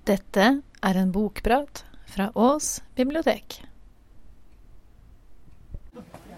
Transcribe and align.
Dette 0.00 0.44
er 0.80 0.96
en 0.96 1.10
bokprat 1.12 1.82
fra 2.08 2.30
Ås 2.34 2.78
bibliotek. 2.96 3.58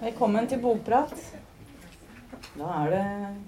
Velkommen 0.01 0.49
til 0.51 0.59
bokprat. 0.59 1.15
Da 2.57 2.73
er 2.81 2.91
det 2.91 3.05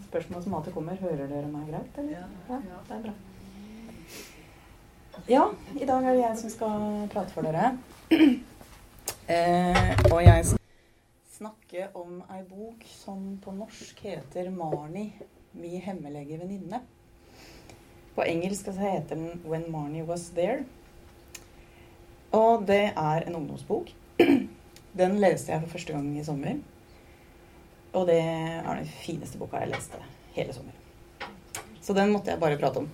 spørsmål 0.06 0.45
som 0.45 0.54
alltid 0.54 0.77
kommer. 0.77 1.01
Hører 1.03 1.27
dere 1.27 1.51
meg 1.51 1.67
greit, 1.67 1.99
eller? 1.99 2.31
Ja, 2.47 2.79
det 2.87 2.95
er 2.95 3.03
bra. 3.08 3.17
Ja, 5.27 5.42
i 5.74 5.90
dag 5.90 6.06
er 6.06 6.15
det 6.15 6.22
jeg 6.22 6.40
som 6.44 6.54
skal 6.54 6.88
prate 7.10 7.35
for 7.35 7.51
dere. 7.51 7.74
Eh, 9.24 9.92
og 10.12 10.19
jeg 10.21 10.46
skal 10.46 10.65
snakke 11.40 11.90
om 11.96 12.19
ei 12.31 12.42
bok 12.46 12.83
som 12.87 13.38
på 13.42 13.54
norsk 13.56 14.03
heter 14.04 14.51
'Marnie, 14.51 15.26
mi 15.58 15.78
hemmelige 15.81 16.38
venninne'. 16.38 16.84
På 18.15 18.23
engelsk 18.23 18.65
så 18.65 18.73
heter 18.73 19.15
den 19.15 19.41
'When 19.45 19.70
Marnie 19.70 20.07
Was 20.07 20.30
There'. 20.37 20.65
Og 22.33 22.66
det 22.66 22.93
er 22.97 23.20
en 23.27 23.34
ungdomsbok. 23.34 23.89
Den 24.98 25.19
leste 25.19 25.52
jeg 25.52 25.61
for 25.61 25.69
første 25.69 25.93
gang 25.93 26.19
i 26.19 26.25
sommer. 26.25 26.55
Og 27.92 28.06
det 28.06 28.19
er 28.19 28.75
den 28.75 28.87
fineste 28.87 29.39
boka 29.39 29.56
jeg 29.56 29.69
leste 29.69 29.97
hele 30.33 30.55
sommer. 30.55 30.73
Så 31.83 31.95
den 31.95 32.12
måtte 32.12 32.30
jeg 32.30 32.41
bare 32.41 32.59
prate 32.59 32.77
om. 32.77 32.89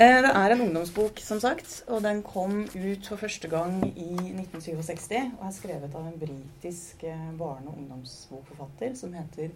Eh, 0.00 0.22
Det 0.22 0.30
er 0.34 0.52
en 0.52 0.60
ungdomsbok, 0.60 1.18
som 1.18 1.40
sagt, 1.40 1.84
og 1.88 2.02
den 2.02 2.22
kom 2.22 2.60
ut 2.62 3.06
for 3.08 3.16
første 3.16 3.48
gang 3.48 3.98
i 3.98 4.12
1967 4.12 5.32
og 5.40 5.46
er 5.46 5.52
skrevet 5.52 5.94
av 5.94 6.06
en 6.06 6.18
britisk 6.20 7.04
eh, 7.04 7.30
barne- 7.38 7.68
og 7.68 7.78
ungdomsbokforfatter 7.78 8.94
som 8.94 9.12
heter 9.12 9.48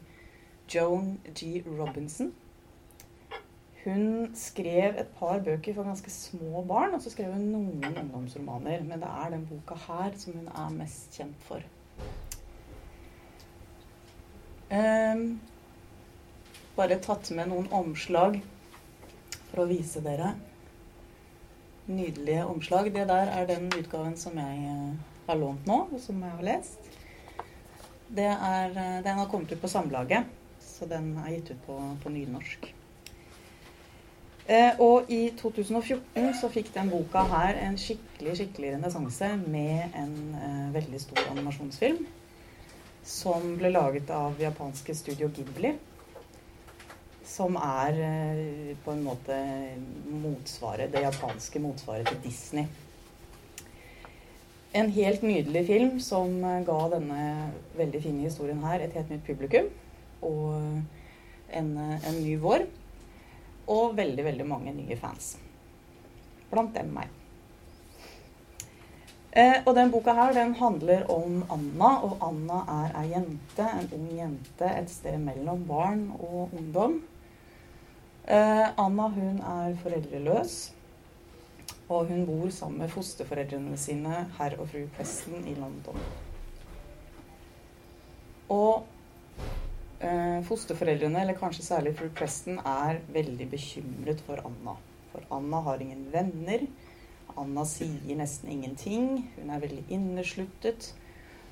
Joan 0.75 1.19
G. 1.35 1.63
Robinson. 1.67 2.33
Hun 3.81 4.33
skrev 4.37 4.99
et 5.01 5.13
par 5.17 5.41
bøker 5.41 5.75
for 5.75 5.89
ganske 5.89 6.11
små 6.13 6.61
barn, 6.69 6.95
og 6.95 7.01
så 7.01 7.13
skrev 7.13 7.33
hun 7.33 7.47
noen 7.49 7.85
ungdomsromaner. 7.89 8.83
Men 8.85 9.01
det 9.01 9.09
er 9.09 9.31
den 9.33 9.47
boka 9.49 9.79
her 9.87 10.17
som 10.21 10.37
hun 10.37 10.51
er 10.53 10.75
mest 10.75 11.17
kjent 11.17 11.47
for. 11.47 11.65
Um, 14.71 15.41
bare 16.77 17.01
tatt 17.03 17.33
med 17.35 17.49
noen 17.51 17.71
omslag 17.75 18.37
for 19.51 19.65
å 19.65 19.69
vise 19.71 20.03
dere. 20.05 20.35
Nydelige 21.91 22.45
omslag. 22.47 22.93
Det 22.95 23.07
der 23.09 23.33
er 23.33 23.49
den 23.49 23.71
utgaven 23.73 24.15
som 24.21 24.37
jeg 24.39 24.61
eh, 24.71 25.09
har 25.27 25.41
lånt 25.41 25.65
nå, 25.67 25.79
og 25.89 26.03
som 26.05 26.21
jeg 26.23 26.37
har 26.37 26.47
lest. 26.47 26.93
Det 28.11 28.29
er, 28.29 28.77
eh, 28.77 29.01
den 29.03 29.19
har 29.19 29.33
kommet 29.33 29.51
ut 29.51 29.63
på 29.63 29.73
Samlaget, 29.73 30.29
så 30.63 30.87
den 30.91 31.17
er 31.25 31.33
gitt 31.35 31.57
ut 31.57 31.67
på, 31.67 31.81
på 32.05 32.15
nynorsk. 32.15 32.71
Eh, 34.51 34.81
og 34.83 35.11
i 35.15 35.29
2014 35.39 36.33
så 36.41 36.49
fikk 36.51 36.73
den 36.75 36.89
boka 36.91 37.23
her 37.31 37.59
en 37.69 37.77
skikkelig 37.79 38.33
skikkelig 38.41 38.73
renessanse 38.75 39.29
med 39.45 39.95
en 39.95 40.17
eh, 40.35 40.65
veldig 40.75 41.01
stor 41.05 41.21
animasjonsfilm 41.31 42.01
som 43.07 43.55
ble 43.61 43.71
laget 43.71 44.11
av 44.11 44.41
japanske 44.41 44.95
Studio 44.99 45.31
Ghibli. 45.35 45.73
Som 47.31 47.55
er 47.63 48.01
eh, 48.03 48.77
på 48.85 48.95
en 48.95 49.05
måte 49.07 49.39
motsvaret, 50.11 50.91
det 50.91 51.05
japanske 51.07 51.63
motsvaret 51.63 52.11
til 52.11 52.19
Disney. 52.25 52.67
En 54.75 54.91
helt 54.95 55.23
nydelig 55.23 55.65
film 55.67 56.01
som 56.03 56.35
eh, 56.43 56.65
ga 56.67 56.81
denne 56.97 57.23
veldig 57.79 58.03
fine 58.03 58.27
historien 58.27 58.67
her 58.67 58.83
et 58.83 58.99
helt 58.99 59.15
nytt 59.15 59.27
publikum. 59.27 59.71
Og 60.27 60.59
en, 61.55 61.73
eh, 61.79 62.09
en 62.11 62.23
ny 62.25 62.37
vår. 62.43 62.67
Og 63.71 63.97
veldig, 63.97 64.27
veldig 64.27 64.47
mange 64.51 64.75
nye 64.75 64.99
fans. 64.99 65.37
Blant 66.51 66.75
dem 66.75 66.91
meg. 66.97 67.17
Eh, 69.33 69.61
og 69.63 69.77
den 69.77 69.93
boka 69.93 70.11
her 70.17 70.33
den 70.35 70.57
handler 70.59 71.05
om 71.11 71.45
Anna, 71.55 71.91
og 72.03 72.19
Anna 72.27 72.65
er 72.81 72.97
ei 72.99 73.13
jente, 73.13 73.63
en 73.63 73.93
ung 73.95 74.09
jente 74.17 74.71
et 74.75 74.91
sted 74.91 75.21
mellom 75.23 75.63
barn 75.69 76.09
og 76.19 76.51
ungdom. 76.51 76.97
Eh, 78.27 78.67
Anna 78.75 79.07
hun 79.15 79.39
er 79.39 79.77
foreldreløs, 79.85 80.57
og 81.89 82.11
hun 82.11 82.27
bor 82.27 82.51
sammen 82.51 82.83
med 82.83 82.91
fosterforeldrene 82.91 83.79
sine, 83.79 84.25
herr 84.39 84.59
og 84.59 84.69
fru 84.73 84.83
Preston, 84.97 85.47
i 85.47 85.55
London. 85.55 86.03
Og 88.51 88.83
fosterforeldrene, 90.49 91.21
eller 91.21 91.37
kanskje 91.37 91.67
særlig 91.67 91.95
fru 91.99 92.09
Preston, 92.17 92.61
er 92.65 93.03
veldig 93.13 93.51
bekymret 93.53 94.23
for 94.27 94.41
Anna. 94.49 94.77
For 95.13 95.27
Anna 95.37 95.61
har 95.67 95.83
ingen 95.83 96.07
venner. 96.13 96.65
Anna 97.39 97.65
sier 97.69 98.17
nesten 98.19 98.51
ingenting. 98.53 99.11
Hun 99.37 99.51
er 99.53 99.63
veldig 99.63 99.85
innesluttet 99.93 100.93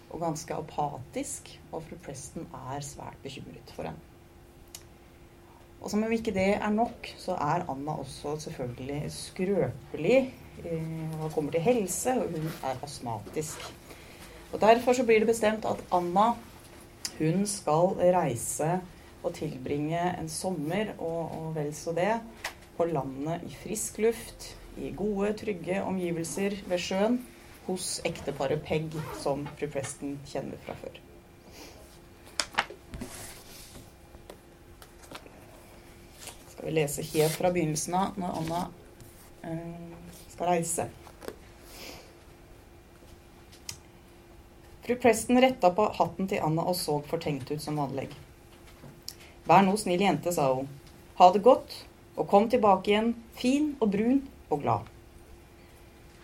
og 0.09 0.23
ganske 0.25 0.55
apatisk. 0.57 1.51
Og 1.73 1.85
fru 1.85 1.99
Preston 2.05 2.49
er 2.73 2.85
svært 2.85 3.21
bekymret 3.23 3.75
for 3.77 3.91
henne. 3.91 4.01
Og 5.79 5.93
som 5.93 6.03
om 6.03 6.13
ikke 6.13 6.35
det 6.35 6.57
er 6.57 6.71
nok, 6.75 7.07
så 7.21 7.37
er 7.39 7.67
Anna 7.71 8.01
også 8.03 8.35
selvfølgelig 8.49 9.13
skrøpelig 9.15 10.21
Hun 10.59 11.13
hva 11.21 11.29
kommer 11.31 11.55
til 11.55 11.63
helse, 11.63 12.17
og 12.19 12.33
hun 12.35 12.49
er 12.67 12.81
astmatisk. 12.83 13.63
Og 14.53 14.61
Derfor 14.61 14.93
så 14.93 15.05
blir 15.07 15.21
det 15.23 15.29
bestemt 15.29 15.69
at 15.69 15.85
Anna 15.95 16.33
hun 17.19 17.47
skal 17.51 17.99
reise 18.15 18.79
og 19.23 19.35
tilbringe 19.35 20.01
en 20.21 20.29
sommer, 20.31 20.95
og, 20.99 21.35
og 21.39 21.57
vel 21.57 21.73
så 21.75 21.93
det, 21.97 22.15
på 22.79 22.87
landet 22.87 23.43
i 23.49 23.57
frisk 23.65 23.99
luft, 23.99 24.53
i 24.79 24.93
gode, 24.97 25.33
trygge 25.41 25.83
omgivelser 25.83 26.55
ved 26.71 26.79
sjøen, 26.79 27.19
hos 27.67 27.99
ekteparet 28.09 28.63
Pegg, 28.65 28.95
som 29.21 29.43
fru 29.59 29.67
Preston 29.69 30.15
kjenner 30.31 30.61
fra 30.65 30.77
før. 30.79 31.01
Skal 36.55 36.65
vi 36.65 36.77
lese 36.79 37.05
helt 37.11 37.37
fra 37.37 37.51
begynnelsen 37.53 37.99
av, 37.99 38.17
når 38.17 38.41
Anna 38.41 38.63
øh, 39.51 39.93
skal 40.31 40.51
reise. 40.55 40.89
Fru 44.89 44.97
Preston 44.97 45.41
retta 45.41 45.69
på 45.71 45.85
hatten 45.99 46.29
til 46.31 46.41
Anna 46.41 46.63
og 46.65 46.77
så 46.77 46.95
fortenkt 47.05 47.51
ut 47.53 47.61
som 47.61 47.77
vanlig. 47.77 48.07
Vær 49.45 49.61
nå 49.67 49.75
snill 49.77 50.01
jente, 50.01 50.33
sa 50.33 50.47
hun. 50.57 50.71
Ha 51.19 51.27
det 51.35 51.43
godt, 51.45 51.75
og 52.17 52.31
kom 52.31 52.47
tilbake 52.49 52.89
igjen, 52.89 53.11
fin 53.37 53.67
og 53.85 53.91
brun 53.93 54.23
og 54.49 54.63
glad. 54.63 54.87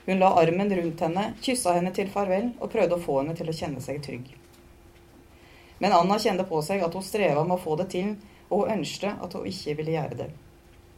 Hun 0.06 0.22
la 0.22 0.30
armen 0.41 0.72
rundt 0.78 1.04
henne, 1.04 1.24
kyssa 1.44 1.74
henne 1.76 1.92
til 1.92 2.08
farvel 2.14 2.54
og 2.54 2.70
prøvde 2.72 2.97
å 2.97 3.03
få 3.03 3.19
henne 3.19 3.34
til 3.36 3.53
å 3.53 3.56
kjenne 3.58 3.84
seg 3.84 3.98
trygg. 4.06 4.30
Men 5.84 5.92
Anna 5.98 6.16
kjente 6.24 6.48
på 6.48 6.62
seg 6.64 6.86
at 6.88 6.97
hun 6.97 7.04
streva 7.04 7.42
med 7.44 7.58
å 7.58 7.64
få 7.66 7.76
det 7.82 7.91
til, 7.92 8.14
og 8.48 8.62
hun 8.62 8.78
ønskte 8.78 9.12
at 9.12 9.36
hun 9.36 9.44
ikke 9.50 9.76
ville 9.82 9.98
gjøre 9.98 10.20
det. 10.22 10.30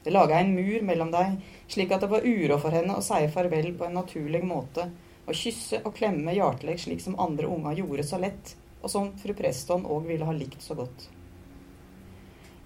Det 0.06 0.14
laga 0.14 0.38
en 0.38 0.54
mur 0.54 0.86
mellom 0.86 1.10
deg, 1.10 1.34
slik 1.66 1.90
at 1.90 2.06
det 2.06 2.12
var 2.14 2.30
uro 2.30 2.62
for 2.62 2.78
henne 2.78 2.94
å 2.94 3.02
si 3.02 3.26
farvel 3.34 3.72
på 3.74 3.90
en 3.90 3.98
naturlig 4.04 4.44
måte, 4.46 4.86
og 5.26 5.34
kysse 5.34 5.82
og 5.82 5.94
klemme 5.96 6.34
hjertelig 6.36 6.78
slik 6.84 7.02
som 7.02 7.18
andre 7.20 7.50
unger 7.50 7.80
gjorde 7.80 8.06
så 8.06 8.20
lett, 8.22 8.54
og 8.82 8.90
som 8.90 9.12
fru 9.18 9.34
Preston 9.34 9.86
òg 9.86 10.06
ville 10.06 10.26
ha 10.26 10.34
likt 10.34 10.62
så 10.62 10.76
godt. 10.78 11.08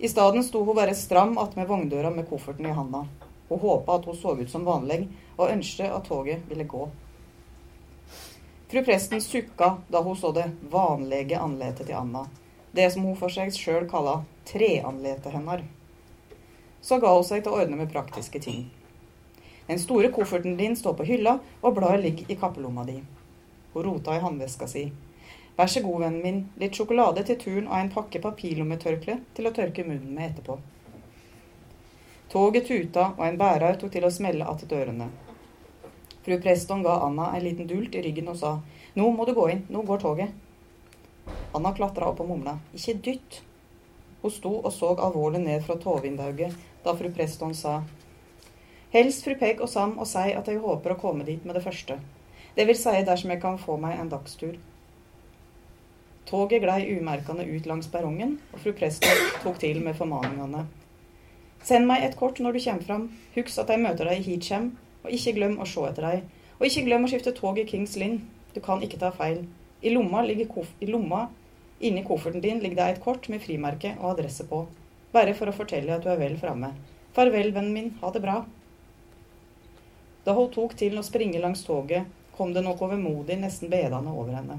I 0.01 0.09
stedet 0.09 0.45
sto 0.45 0.63
hun 0.65 0.77
bare 0.77 0.97
stram 0.97 1.37
attmed 1.39 1.69
vogndøra 1.69 2.11
med 2.13 2.29
kofferten 2.29 2.67
i 2.69 2.77
handa. 2.77 3.05
Hun 3.49 3.61
håpa 3.61 3.99
at 3.99 4.07
hun 4.09 4.17
så 4.17 4.37
ut 4.37 4.51
som 4.51 4.65
vanlig, 4.65 5.07
og 5.37 5.51
ønsket 5.51 5.93
at 5.93 6.09
toget 6.09 6.45
ville 6.49 6.65
gå. 6.65 6.89
Fru 8.71 8.85
Preston 8.87 9.21
sukka 9.21 9.77
da 9.89 10.01
hun 10.03 10.17
så 10.17 10.33
det 10.33 10.47
vanlige 10.71 11.41
anletet 11.41 11.89
til 11.89 11.97
Anna, 11.99 12.27
det 12.73 12.87
som 12.93 13.05
hun 13.09 13.17
for 13.19 13.33
seg 13.33 13.53
sjøl 13.57 13.89
kalla 13.91 14.21
treanletet 14.47 15.33
hennes. 15.35 15.65
Så 16.81 17.01
ga 17.01 17.13
hun 17.13 17.27
seg 17.27 17.43
til 17.43 17.53
å 17.53 17.61
ordne 17.61 17.81
med 17.81 17.91
praktiske 17.93 18.41
ting. 18.41 18.69
Den 19.67 19.79
store 19.79 20.11
kofferten 20.13 20.57
din 20.57 20.77
står 20.77 20.97
på 20.99 21.07
hylla, 21.07 21.39
og 21.63 21.77
bladet 21.77 22.03
ligger 22.05 22.33
i 22.33 22.39
kappelomma 22.41 22.85
di. 22.89 22.99
Hun 23.73 23.87
rota 23.87 24.17
i 24.17 24.21
håndveska 24.25 24.67
si. 24.69 24.89
Vær 25.57 25.69
så 25.71 25.83
god, 25.85 26.01
vennen 26.01 26.23
min, 26.25 26.45
litt 26.59 26.77
sjokolade 26.77 27.23
til 27.29 27.39
turen 27.39 27.67
og 27.69 27.79
en 27.79 27.91
pakke 27.93 28.23
papirlommetørkle 28.25 29.19
til 29.37 29.49
å 29.49 29.55
tørke 29.55 29.85
munnen 29.87 30.15
med 30.17 30.31
etterpå. 30.31 30.57
Toget 32.31 32.67
tuta, 32.67 33.11
og 33.19 33.27
en 33.27 33.39
bærer 33.39 33.77
tok 33.79 33.93
til 33.93 34.07
å 34.07 34.11
smelle 34.11 34.47
att 34.47 34.69
dørene. 34.69 35.11
Fru 36.23 36.41
Preston 36.41 36.83
ga 36.83 37.01
Anna 37.01 37.33
en 37.37 37.45
liten 37.45 37.67
dult 37.67 37.95
i 37.95 38.03
ryggen 38.03 38.29
og 38.29 38.37
sa 38.37 38.61
nå 38.95 39.11
må 39.11 39.25
du 39.25 39.33
gå 39.35 39.49
inn, 39.51 39.65
nå 39.69 39.83
går 39.83 39.99
toget. 39.99 40.31
Anna 41.55 41.73
klatra 41.73 42.11
opp 42.11 42.21
og 42.21 42.29
mumla 42.29 42.59
ikke 42.75 42.95
dytt. 43.07 43.41
Hun 44.23 44.31
sto 44.31 44.53
og 44.61 44.73
så 44.73 44.93
alvorlig 44.95 45.41
ned 45.41 45.65
fra 45.65 45.79
togvinduet 45.81 46.57
da 46.85 46.95
fru 46.97 47.11
Preston 47.11 47.55
sa 47.55 47.81
Helst 48.91 49.23
fru 49.23 49.37
Pegg 49.39 49.61
og 49.63 49.71
Sam 49.71 49.93
og 50.03 50.09
si 50.11 50.33
at 50.35 50.49
jeg 50.51 50.59
håper 50.59 50.97
å 50.97 50.99
komme 50.99 51.23
dit 51.27 51.45
med 51.47 51.55
det 51.55 51.63
første. 51.63 52.01
Det 52.57 52.67
vil 52.67 52.79
si 52.79 52.97
dersom 53.07 53.31
jeg 53.31 53.43
kan 53.43 53.59
få 53.63 53.77
meg 53.79 54.01
en 54.01 54.11
dagstur. 54.11 54.57
Toget 56.27 56.63
glei 56.63 56.81
umerkende 56.97 57.47
ut 57.47 57.69
langs 57.71 57.87
perrongen, 57.91 58.37
og 58.51 58.63
fru 58.65 58.75
Preston 58.75 59.23
tok 59.45 59.63
til 59.63 59.79
med 59.85 59.95
formaningene. 59.99 60.65
Send 61.63 61.87
meg 61.87 62.03
et 62.03 62.19
kort 62.19 62.43
når 62.43 62.57
du 62.57 62.61
kommer 62.65 62.87
fram. 62.89 63.09
Husk 63.37 63.63
at 63.63 63.71
jeg 63.71 63.83
møter 63.83 64.11
deg 64.11 64.21
i 64.21 64.27
Heatsham, 64.27 64.71
og 65.05 65.15
ikke 65.15 65.37
glem 65.39 65.59
å 65.63 65.71
se 65.71 65.87
etter 65.87 66.07
deg. 66.07 66.29
Og 66.59 66.67
ikke 66.67 66.87
glem 66.91 67.07
å 67.07 67.11
skifte 67.11 67.35
tog 67.37 67.59
i 67.59 67.67
Kings 67.71 67.97
Lynn. 68.01 68.21
Du 68.55 68.61
kan 68.65 68.83
ikke 68.83 68.99
ta 68.99 69.15
feil. 69.15 69.45
I 69.83 69.95
lomma, 69.95 70.27
I 70.27 70.87
lomma 70.91 71.29
inni 71.81 72.03
kofferten 72.05 72.43
din 72.45 72.61
ligger 72.61 72.77
det 72.77 72.89
et 72.91 73.05
kort 73.05 73.29
med 73.33 73.41
frimerke 73.41 73.95
og 74.01 74.17
adresse 74.17 74.45
på. 74.51 74.67
Bare 75.15 75.35
for 75.35 75.49
å 75.49 75.55
fortelle 75.57 75.95
at 75.95 76.05
du 76.05 76.11
er 76.13 76.19
vel 76.21 76.37
framme. 76.39 76.75
Farvel, 77.15 77.55
vennen 77.55 77.73
min. 77.73 77.95
Ha 78.03 78.11
det 78.13 78.23
bra. 78.23 78.43
Da 80.25 80.35
hun 80.37 80.51
tok 80.53 80.77
til 80.77 80.99
å 80.99 81.05
springe 81.07 81.41
langs 81.41 81.65
toget, 81.67 82.09
kom 82.37 82.53
det 82.55 82.65
noe 82.65 82.77
overmodig, 82.77 83.39
nesten 83.41 83.73
bedende 83.73 84.13
over 84.13 84.37
henne. 84.37 84.59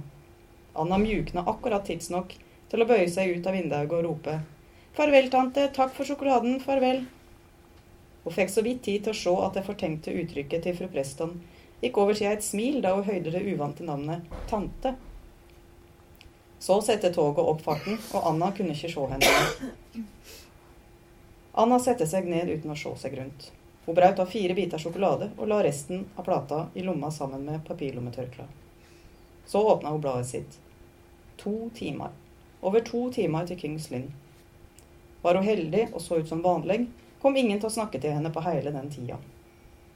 Anna 0.74 0.98
mjukna 0.98 1.44
akkurat 1.50 1.86
tidsnok 1.86 2.34
til 2.72 2.82
å 2.82 2.88
bøye 2.88 3.10
seg 3.12 3.36
ut 3.38 3.48
av 3.48 3.58
vinduet 3.58 3.92
og 3.92 4.06
rope 4.08 4.40
Farvel, 4.94 5.30
tante. 5.32 5.68
Takk 5.72 5.94
for 5.96 6.04
sjokoladen. 6.04 6.60
Farvel. 6.60 7.06
Hun 8.24 8.34
fikk 8.36 8.50
så 8.52 8.64
vidt 8.66 8.84
tid 8.84 9.06
til 9.06 9.14
å 9.14 9.20
se 9.22 9.36
at 9.46 9.56
det 9.56 9.64
fortenkte 9.66 10.12
uttrykket 10.14 10.66
til 10.66 10.76
fru 10.78 10.90
Preston 10.92 11.38
gikk 11.82 11.98
over 11.98 12.18
til 12.18 12.28
et 12.30 12.44
smil 12.46 12.82
da 12.84 12.92
hun 12.94 13.08
høyde 13.08 13.32
det 13.34 13.42
uvante 13.48 13.88
navnet 13.88 14.28
tante. 14.52 14.94
Så 16.62 16.78
satte 16.86 17.10
toget 17.16 17.42
opp 17.42 17.64
farten, 17.66 17.98
og 18.14 18.28
Anna 18.30 18.52
kunne 18.54 18.76
ikke 18.76 18.92
se 18.92 19.08
henne. 19.16 20.04
Anna 21.58 21.80
satte 21.82 22.06
seg 22.06 22.28
ned 22.30 22.52
uten 22.52 22.76
å 22.76 22.78
se 22.78 22.92
seg 23.02 23.16
rundt. 23.18 23.48
Hun 23.92 23.96
brøt 23.96 24.20
av 24.20 24.30
fire 24.32 24.54
biter 24.56 24.80
sjokolade 24.80 25.26
og 25.36 25.50
la 25.52 25.58
resten 25.66 26.06
av 26.16 26.24
plata 26.24 26.62
i 26.80 26.84
lomma 26.88 27.10
sammen 27.12 27.42
med 27.44 27.66
papirlommetørkla. 27.68 28.46
Så 29.46 29.64
åpna 29.68 29.90
hun 29.92 30.00
bladet 30.02 30.30
sitt. 30.30 30.54
To 31.42 31.70
timer. 31.76 32.14
Over 32.62 32.86
to 32.88 33.02
timer 33.12 33.50
til 33.50 33.60
Kings 33.60 33.90
Lynn. 33.92 34.14
Var 35.26 35.36
hun 35.36 35.44
heldig 35.44 35.90
og 35.90 36.00
så 36.06 36.22
ut 36.22 36.32
som 36.32 36.40
vanlig, 36.46 36.86
kom 37.20 37.36
ingen 37.36 37.60
til 37.60 37.68
å 37.68 37.74
snakke 37.76 38.00
til 38.00 38.16
henne 38.16 38.32
på 38.32 38.46
hele 38.48 38.72
den 38.72 38.88
tida. 38.96 39.20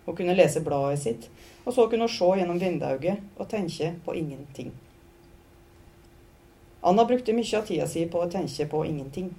Hun 0.04 0.20
kunne 0.20 0.36
lese 0.36 0.66
bladet 0.68 1.00
sitt, 1.06 1.32
og 1.64 1.72
så 1.80 1.88
kunne 1.88 2.10
hun 2.10 2.16
se 2.18 2.32
gjennom 2.42 2.60
vinduet 2.60 3.24
og 3.40 3.48
tenke 3.48 3.94
på 4.04 4.20
ingenting. 4.26 4.76
Anna 6.84 7.08
brukte 7.08 7.40
mye 7.40 7.64
av 7.64 7.72
tida 7.72 7.88
si 7.88 8.04
på 8.12 8.28
å 8.28 8.30
tenke 8.30 8.68
på 8.76 8.86
ingenting. 8.92 9.32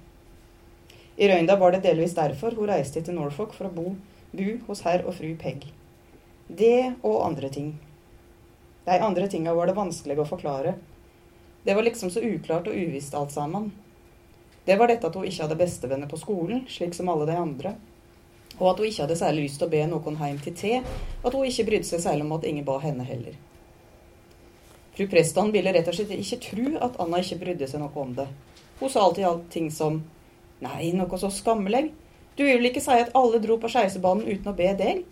I 1.15 1.29
Røynda 1.29 1.61
var 1.61 1.77
det 1.77 1.85
delvis 1.85 2.17
derfor 2.17 2.57
hun 2.57 2.73
reiste 2.73 3.05
til 3.05 3.21
Norfolk 3.21 3.53
for 3.53 3.69
å 3.69 3.75
bo, 3.81 3.91
bo 4.31 4.47
hos 4.67 4.83
herr 4.85 5.05
og 5.05 5.15
fru 5.17 5.33
Pegg. 5.39 5.67
Det 6.47 6.93
og 7.03 7.25
andre 7.25 7.49
ting. 7.49 7.73
De 8.87 8.99
andre 9.03 9.27
tinga 9.27 9.53
var 9.53 9.67
det 9.67 9.75
vanskelig 9.75 10.19
å 10.19 10.27
forklare. 10.27 10.77
Det 11.63 11.75
var 11.75 11.83
liksom 11.83 12.11
så 12.13 12.23
uklart 12.23 12.69
og 12.71 12.75
uvisst 12.75 13.15
alt 13.15 13.33
sammen. 13.35 13.71
Det 14.65 14.75
var 14.79 14.87
dette 14.87 15.07
at 15.07 15.15
hun 15.15 15.27
ikke 15.27 15.43
hadde 15.43 15.59
bestevenner 15.59 16.09
på 16.11 16.19
skolen, 16.19 16.65
slik 16.71 16.95
som 16.95 17.09
alle 17.11 17.27
de 17.27 17.35
andre. 17.35 17.73
Og 18.57 18.69
at 18.71 18.79
hun 18.79 18.87
ikke 18.87 19.03
hadde 19.03 19.19
særlig 19.19 19.45
lyst 19.45 19.61
til 19.61 19.67
å 19.67 19.73
be 19.73 19.83
noen 19.87 20.17
hjem 20.21 20.39
til 20.43 20.55
te. 20.55 20.73
At 21.23 21.35
hun 21.35 21.45
ikke 21.47 21.67
brydde 21.69 21.87
seg 21.87 22.03
særlig 22.03 22.25
om 22.25 22.33
at 22.37 22.47
ingen 22.47 22.67
ba 22.67 22.77
henne 22.83 23.05
heller. 23.07 23.35
Fru 24.97 25.05
Preston 25.11 25.51
ville 25.53 25.71
rett 25.75 25.87
og 25.87 25.93
slett 25.93 26.15
ikke 26.15 26.39
tro 26.41 26.69
at 26.81 26.95
Anna 27.03 27.19
ikke 27.21 27.41
brydde 27.43 27.67
seg 27.69 27.83
noe 27.83 28.01
om 28.01 28.15
det. 28.17 28.25
Hun 28.79 28.89
sa 28.89 29.03
alltid 29.03 29.27
alt 29.29 29.49
ting 29.53 29.67
som 29.73 30.01
Nei, 30.57 30.89
noe 30.97 31.19
så 31.21 31.29
skammelig. 31.29 31.91
Du 32.37 32.43
vil 32.45 32.59
vel 32.59 32.69
ikke 32.69 32.83
si 32.85 32.93
at 32.93 33.15
alle 33.17 33.39
dro 33.41 33.57
på 33.57 33.69
Skeisebanen 33.73 34.27
uten 34.27 34.51
å 34.51 34.55
be 34.57 34.69
deg? 34.77 35.03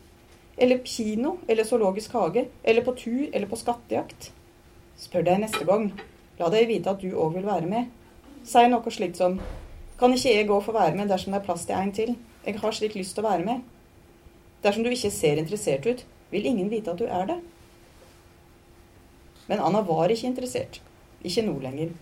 Eller 0.61 0.83
kino, 0.85 1.39
eller 1.49 1.65
zoologisk 1.67 2.13
hage, 2.15 2.45
eller 2.63 2.85
på 2.85 2.93
tur, 2.99 3.23
eller 3.33 3.49
på 3.49 3.57
skattejakt? 3.59 4.29
Spør 5.01 5.25
deg 5.25 5.41
neste 5.41 5.65
gang. 5.67 5.89
La 6.39 6.51
deg 6.53 6.69
vite 6.69 6.93
at 6.93 7.01
du 7.01 7.15
òg 7.17 7.33
vil 7.39 7.47
være 7.47 7.67
med. 7.71 7.89
Si 8.45 8.61
noe 8.69 8.93
slikt 8.93 9.17
som 9.17 9.39
Kan 9.95 10.11
ikke 10.11 10.33
jeg 10.33 10.49
og 10.51 10.65
få 10.65 10.73
være 10.75 10.95
med 10.99 11.07
dersom 11.07 11.31
det 11.31 11.39
er 11.39 11.45
plass 11.45 11.61
til 11.65 11.77
en 11.79 11.91
til? 11.95 12.09
Jeg 12.45 12.59
har 12.59 12.73
slik 12.75 12.97
lyst 12.99 13.15
til 13.15 13.23
å 13.23 13.29
være 13.29 13.45
med. 13.47 13.61
Dersom 14.61 14.83
du 14.83 14.89
ikke 14.91 15.11
ser 15.11 15.39
interessert 15.39 15.85
ut, 15.87 16.01
vil 16.33 16.45
ingen 16.49 16.67
vite 16.69 16.91
at 16.91 16.99
du 16.99 17.05
er 17.07 17.29
det. 17.29 17.37
Men 19.47 19.63
Anna 19.63 19.81
var 19.87 20.11
ikke 20.11 20.27
interessert. 20.27 20.81
Ikke 21.23 21.45
nå 21.47 21.55
lenger. 21.63 21.93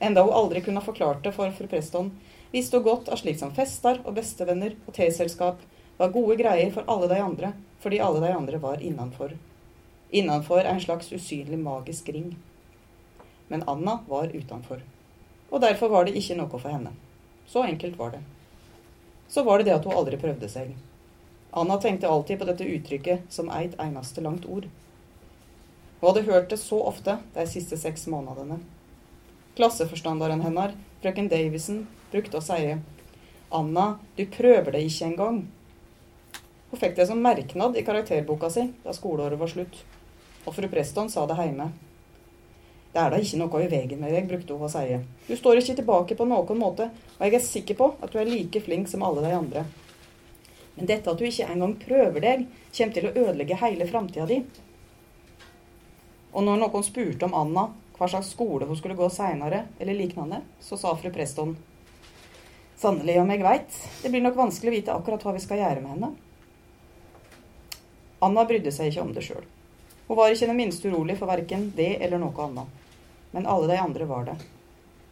Enda 0.00 0.24
hun 0.24 0.34
aldri 0.34 0.62
kunne 0.64 0.80
ha 0.80 0.86
forklart 0.86 1.24
det 1.24 1.34
for 1.36 1.52
fru 1.56 1.68
Preston, 1.70 2.12
visste 2.52 2.80
hun 2.80 2.86
godt 2.88 3.10
at 3.12 3.20
slikt 3.22 3.42
som 3.42 3.54
fester 3.54 4.00
og 4.04 4.16
bestevenner 4.16 4.76
og 4.86 4.94
teselskap 4.96 5.60
var 6.00 6.14
gode 6.14 6.38
greier 6.40 6.72
for 6.74 6.88
alle 6.88 7.10
de 7.10 7.20
andre, 7.22 7.52
fordi 7.80 8.00
alle 8.00 8.22
de 8.24 8.32
andre 8.36 8.62
var 8.62 8.80
innanfor. 8.80 9.36
Innanfor 10.10 10.64
er 10.64 10.72
en 10.74 10.86
slags 10.86 11.12
usynlig 11.12 11.60
magisk 11.60 12.08
ring. 12.08 12.32
Men 13.48 13.66
Anna 13.68 14.00
var 14.08 14.32
utenfor 14.32 14.80
og 15.50 15.60
derfor 15.60 15.90
var 15.90 16.06
det 16.06 16.14
ikke 16.18 16.36
noe 16.38 16.50
for 16.50 16.70
henne. 16.70 16.92
Så 17.50 17.64
enkelt 17.66 17.98
var 17.98 18.14
det. 18.14 18.22
Så 19.28 19.42
var 19.42 19.58
det 19.58 19.66
det 19.68 19.76
at 19.78 19.86
hun 19.86 19.96
aldri 19.98 20.18
prøvde 20.18 20.48
seg. 20.50 20.74
Anna 21.50 21.76
tenkte 21.82 22.08
alltid 22.08 22.38
på 22.38 22.46
dette 22.46 22.66
uttrykket 22.66 23.26
som 23.34 23.50
eit 23.50 23.74
eneste 23.82 24.22
langt 24.22 24.46
ord. 24.46 24.68
Hun 26.00 26.08
hadde 26.08 26.26
hørt 26.30 26.50
det 26.50 26.60
så 26.62 26.78
ofte 26.86 27.18
de 27.34 27.46
siste 27.50 27.78
seks 27.78 28.06
månedene. 28.10 28.60
Klasseforstanderen 29.60 30.40
hennes, 30.40 30.72
frøken 31.02 31.26
Davison, 31.28 31.82
brukte 32.08 32.38
å 32.38 32.40
si 32.40 32.78
Anna, 33.52 33.98
du 34.16 34.22
prøver 34.32 34.72
det 34.72 34.86
ikke 34.86 35.08
engang. 35.10 35.40
Hun 36.70 36.80
fikk 36.80 36.94
det 36.96 37.04
som 37.10 37.20
merknad 37.20 37.76
i 37.76 37.82
karakterboka 37.84 38.48
si 38.48 38.64
da 38.80 38.94
skoleåret 38.96 39.36
var 39.36 39.50
slutt. 39.52 39.82
Og 40.46 40.56
fru 40.56 40.64
Preston 40.72 41.12
sa 41.12 41.26
det 41.28 41.36
hjemme. 41.36 41.66
Det 42.94 43.02
er 43.02 43.12
da 43.12 43.18
ikke 43.20 43.42
noe 43.42 43.60
i 43.60 43.68
veien 43.74 44.00
med 44.00 44.16
deg, 44.16 44.30
brukte 44.30 44.56
hun 44.56 44.64
å 44.64 44.72
si. 44.72 44.96
Du 45.28 45.34
står 45.36 45.60
ikke 45.60 45.76
tilbake 45.82 46.16
på 46.16 46.28
noen 46.30 46.62
måte, 46.62 46.88
og 47.18 47.26
jeg 47.26 47.36
er 47.36 47.44
sikker 47.50 47.80
på 47.82 47.90
at 48.00 48.16
du 48.16 48.16
er 48.22 48.32
like 48.32 48.64
flink 48.64 48.88
som 48.88 49.04
alle 49.04 49.26
de 49.26 49.34
andre. 49.42 49.66
Men 50.78 50.88
dette 50.88 51.12
at 51.12 51.20
du 51.20 51.28
ikke 51.28 51.50
engang 51.52 51.76
prøver 51.84 52.24
deg, 52.24 52.48
kommer 52.78 52.96
til 52.96 53.10
å 53.10 53.14
ødelegge 53.26 53.60
hele 53.60 53.92
framtida 53.92 54.24
di. 54.32 54.40
Og 56.32 56.48
når 56.48 56.64
noen 56.64 56.88
spurte 56.88 57.28
om 57.28 57.36
Anna, 57.44 57.68
hva 58.00 58.08
slags 58.08 58.32
skole 58.32 58.66
hun 58.66 58.78
skulle 58.78 58.96
gå 58.96 59.06
seinere, 59.12 59.66
eller 59.78 59.94
liknande, 59.94 60.40
så 60.64 60.80
sa 60.80 60.96
fru 60.96 61.12
Preston 61.12 61.54
Sannelig 62.80 63.18
om 63.20 63.28
jeg 63.28 63.44
veit, 63.44 63.78
det 64.00 64.08
blir 64.08 64.24
nok 64.24 64.38
vanskelig 64.40 64.72
å 64.72 64.76
vite 64.78 64.92
akkurat 64.96 65.24
hva 65.26 65.36
vi 65.36 65.44
skal 65.44 65.60
gjøre 65.60 65.84
med 65.84 65.90
henne. 65.92 66.08
Anna 68.24 68.44
brydde 68.48 68.72
seg 68.72 68.88
ikke 68.88 69.04
om 69.04 69.12
det 69.12 69.26
sjøl. 69.26 69.44
Hun 70.08 70.16
var 70.16 70.32
ikke 70.32 70.48
den 70.48 70.56
minste 70.56 70.88
urolig 70.88 71.18
for 71.20 71.28
verken 71.28 71.68
det 71.76 71.98
eller 72.00 72.22
noe 72.22 72.46
annet 72.46 72.80
men 73.30 73.46
alle 73.46 73.66
de 73.66 73.78
andre 73.78 74.04
var 74.04 74.24
det. 74.24 74.36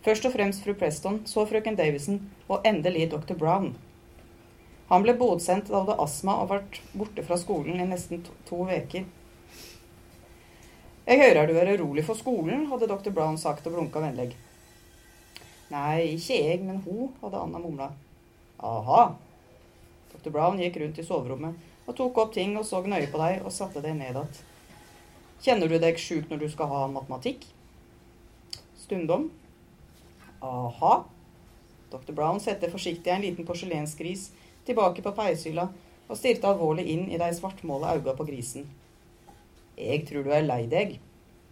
Først 0.02 0.26
og 0.26 0.35
fremst 0.35 0.64
fru 0.64 0.75
Preston, 0.79 1.20
så 1.26 1.44
frøken 1.46 1.76
Davison 1.79 2.20
og 2.49 2.67
endelig 2.67 3.11
dr. 3.12 3.35
Brown. 3.38 3.75
Han 4.88 5.05
ble 5.05 5.14
bodsendt 5.19 5.69
da 5.69 5.82
hadde 5.82 5.99
astma 6.00 6.38
og 6.43 6.50
vært 6.52 6.81
borte 6.96 7.25
fra 7.26 7.37
skolen 7.38 7.80
i 7.83 7.88
nesten 7.88 8.23
to 8.49 8.62
uker. 8.64 9.04
Jeg 11.08 11.22
hører 11.22 11.48
du 11.48 11.54
er 11.56 11.70
urolig 11.72 12.02
for 12.04 12.18
skolen, 12.18 12.66
hadde 12.68 12.86
dr. 12.90 13.08
Brown 13.16 13.38
sagt 13.40 13.64
og 13.64 13.72
blunka 13.72 14.02
vennlig. 14.02 14.34
Nei, 15.72 16.18
ikke 16.18 16.36
jeg, 16.36 16.58
men 16.60 16.82
hun, 16.84 17.14
hadde 17.22 17.40
Anna 17.40 17.60
mumla. 17.62 17.86
Aha. 18.60 19.04
Dr. 20.12 20.28
Brown 20.34 20.60
gikk 20.60 20.76
rundt 20.82 21.00
i 21.00 21.06
soverommet 21.06 21.86
og 21.88 21.96
tok 21.96 22.20
opp 22.20 22.34
ting 22.34 22.52
og 22.60 22.66
så 22.68 22.82
nøye 22.84 23.08
på 23.08 23.20
deg 23.22 23.40
og 23.40 23.54
satte 23.56 23.80
deg 23.80 23.96
ned 23.96 24.18
igjen. 24.18 24.42
Kjenner 25.40 25.72
du 25.72 25.78
deg 25.80 25.96
sjuk 26.02 26.28
når 26.28 26.42
du 26.42 26.50
skal 26.52 26.68
ha 26.74 26.82
matematikk? 26.92 27.46
stundom. 28.88 29.30
Aha. 30.40 31.04
Dr. 31.90 32.12
Brown 32.12 32.40
satte 32.40 32.68
forsiktig 32.72 33.12
en 33.12 33.24
liten 33.24 33.48
porselensgris 33.48 34.28
tilbake 34.68 35.04
på 35.04 35.12
peishylla 35.16 35.66
og 36.08 36.20
stirte 36.20 36.48
alvorlig 36.48 36.84
inn 36.92 37.08
i 37.12 37.20
de 37.20 37.28
svartmåla 37.36 37.96
øynene 37.96 38.16
på 38.16 38.28
grisen. 38.28 38.68
Jeg 39.78 40.08
tror 40.08 40.25
du 40.26 40.32
er 40.35 40.42
lei 40.42 40.64
deg, 40.66 40.97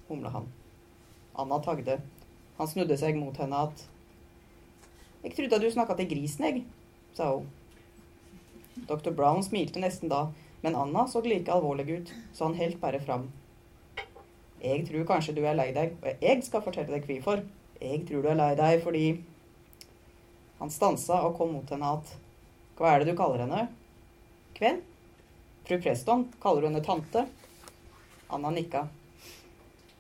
humla 0.08 0.32
han. 0.34 0.48
Anna 1.38 1.60
tagde. 1.62 2.00
Han 2.56 2.70
snudde 2.70 2.96
seg 2.98 3.18
mot 3.20 3.36
henne 3.38 3.60
at 3.68 3.84
Jeg 5.22 5.34
trodde 5.36 5.60
du 5.62 5.70
snakka 5.70 5.94
til 5.98 6.08
grisen, 6.10 6.44
jeg, 6.46 6.64
sa 7.14 7.28
hun. 7.36 7.46
Dr. 8.88 9.12
Brown 9.14 9.42
smilte 9.46 9.80
nesten 9.82 10.10
da, 10.10 10.26
men 10.62 10.76
Anna 10.78 11.06
så 11.10 11.22
like 11.24 11.52
alvorlig 11.52 11.86
ut, 12.00 12.12
så 12.34 12.48
han 12.48 12.58
helt 12.58 12.80
bare 12.82 13.00
fram. 13.02 13.30
Jeg 14.62 14.86
tror 14.88 15.06
kanskje 15.06 15.36
du 15.36 15.42
er 15.46 15.56
lei 15.56 15.70
deg, 15.76 15.94
og 16.02 16.26
jeg 16.26 16.42
skal 16.46 16.64
fortelle 16.64 16.92
deg 16.94 17.06
hvorfor. 17.06 17.44
Jeg 17.80 18.04
tror 18.08 18.24
du 18.24 18.30
er 18.32 18.38
lei 18.38 18.52
deg 18.58 18.82
fordi 18.82 19.06
Han 20.56 20.70
stansa 20.72 21.18
og 21.26 21.34
kom 21.36 21.50
mot 21.52 21.68
henne 21.68 21.90
at 21.98 22.14
Hva 22.78 22.94
er 22.94 23.02
det 23.02 23.12
du 23.12 23.18
kaller 23.18 23.42
henne? 23.44 23.66
Kven? 24.56 24.78
Fru 25.68 25.76
Preston. 25.76 26.24
Kaller 26.40 26.64
du 26.64 26.68
henne 26.70 26.80
tante? 26.84 27.26
Anna 28.32 28.50
nikka. 28.50 28.86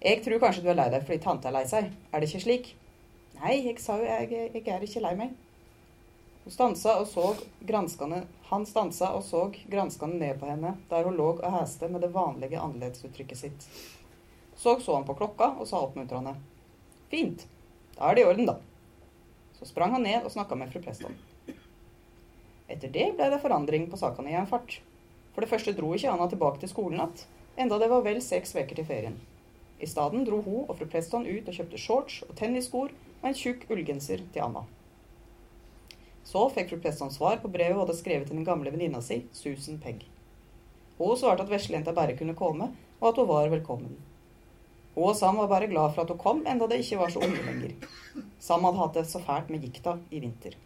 Jeg 0.02 0.22
tror 0.24 0.40
kanskje 0.42 0.62
du 0.64 0.70
er 0.70 0.78
lei 0.78 0.90
deg 0.92 1.04
fordi 1.06 1.22
tante 1.24 1.48
er 1.48 1.54
lei 1.56 1.64
seg. 1.68 1.90
Er 2.12 2.22
det 2.22 2.28
ikke 2.30 2.44
slik? 2.44 2.70
Nei, 3.40 3.58
jeg 3.66 3.80
sa 3.82 3.98
jo 4.00 4.06
jeg, 4.06 4.30
jeg 4.54 4.62
er 4.72 4.84
ikke 4.86 5.02
lei 5.04 5.12
meg. 5.18 5.34
Hun 6.44 6.54
stansa 6.54 6.92
og 7.00 7.08
så 7.10 7.32
granskende, 7.66 8.20
han 8.50 8.66
stansa 8.70 9.10
og 9.18 9.24
så 9.26 9.48
granskende 9.66 10.20
ned 10.20 10.38
på 10.38 10.46
henne, 10.46 10.76
der 10.90 11.08
hun 11.08 11.16
lå 11.18 11.32
og 11.34 11.46
heste 11.56 11.88
med 11.90 12.04
det 12.06 12.12
vanlige 12.14 12.60
annerledesuttrykket 12.62 13.40
sitt. 13.40 13.66
Så 14.56 14.76
så 14.80 14.94
han 14.94 15.04
på 15.08 15.16
klokka 15.18 15.56
og 15.58 15.66
sa 15.68 15.82
oppmuntrende. 15.82 16.36
Fint. 17.10 17.48
Da 17.96 18.08
er 18.08 18.14
det 18.14 18.22
i 18.22 18.28
orden, 18.30 18.46
da. 18.46 18.56
Så 19.58 19.66
sprang 19.66 19.96
han 19.96 20.06
ned 20.06 20.22
og 20.22 20.32
snakka 20.32 20.54
med 20.54 20.70
fru 20.70 20.80
Preston. 20.84 21.18
Etter 22.70 22.90
det 22.94 23.10
ble 23.18 23.28
det 23.32 23.42
forandring 23.42 23.90
på 23.90 23.98
sakene 23.98 24.30
i 24.32 24.38
en 24.38 24.48
fart. 24.48 24.78
For 25.34 25.42
det 25.42 25.50
første 25.50 25.74
dro 25.76 25.92
ikke 25.94 26.12
Anna 26.14 26.28
tilbake 26.30 26.62
til 26.62 26.70
skolen 26.70 27.00
igjen, 27.00 27.26
enda 27.56 27.78
det 27.78 27.88
var 27.90 28.04
vel 28.04 28.22
seks 28.22 28.54
uker 28.56 28.76
til 28.76 28.88
ferien. 28.88 29.18
I 29.80 29.88
stedet 29.88 30.24
dro 30.24 30.40
hun 30.44 30.64
og 30.64 30.76
fru 30.78 30.88
Preston 30.88 31.26
ut 31.28 31.48
og 31.48 31.56
kjøpte 31.56 31.80
shorts 31.80 32.22
og 32.28 32.34
tennisskor 32.38 32.92
og 32.92 33.28
en 33.28 33.36
tjukk 33.36 33.66
ullgenser 33.70 34.24
til 34.32 34.44
Anna. 34.44 34.64
Så 36.26 36.48
fikk 36.54 36.72
fru 36.72 36.80
Preston 36.82 37.12
svar 37.12 37.38
på 37.42 37.50
brevet 37.52 37.76
hun 37.76 37.84
hadde 37.84 37.98
skrevet 37.98 38.28
til 38.30 38.38
den 38.38 38.46
gamle 38.48 38.72
venninna 38.72 39.02
si, 39.04 39.22
Susan 39.36 39.78
Pegg. 39.82 40.04
Hun 40.98 41.16
svarte 41.20 41.44
at 41.44 41.52
veslejenta 41.52 41.92
bare 41.96 42.16
kunne 42.16 42.34
komme, 42.34 42.70
og 43.00 43.08
at 43.10 43.20
hun 43.20 43.28
var 43.28 43.52
velkommen. 43.52 43.96
Hun 44.96 45.10
og 45.10 45.16
Sam 45.16 45.36
var 45.36 45.50
bare 45.52 45.68
glad 45.68 45.92
for 45.92 46.02
at 46.02 46.10
hun 46.10 46.18
kom, 46.18 46.42
enda 46.48 46.66
det 46.66 46.80
ikke 46.80 47.02
var 47.02 47.12
så 47.12 47.20
unge 47.20 47.42
lenger. 47.44 47.76
Sam 48.40 48.64
hadde 48.64 48.80
hatt 48.80 48.96
det 48.96 49.06
så 49.10 49.20
fælt 49.20 49.52
med 49.52 49.64
gikta 49.64 49.98
i 50.10 50.22
vinter. 50.24 50.56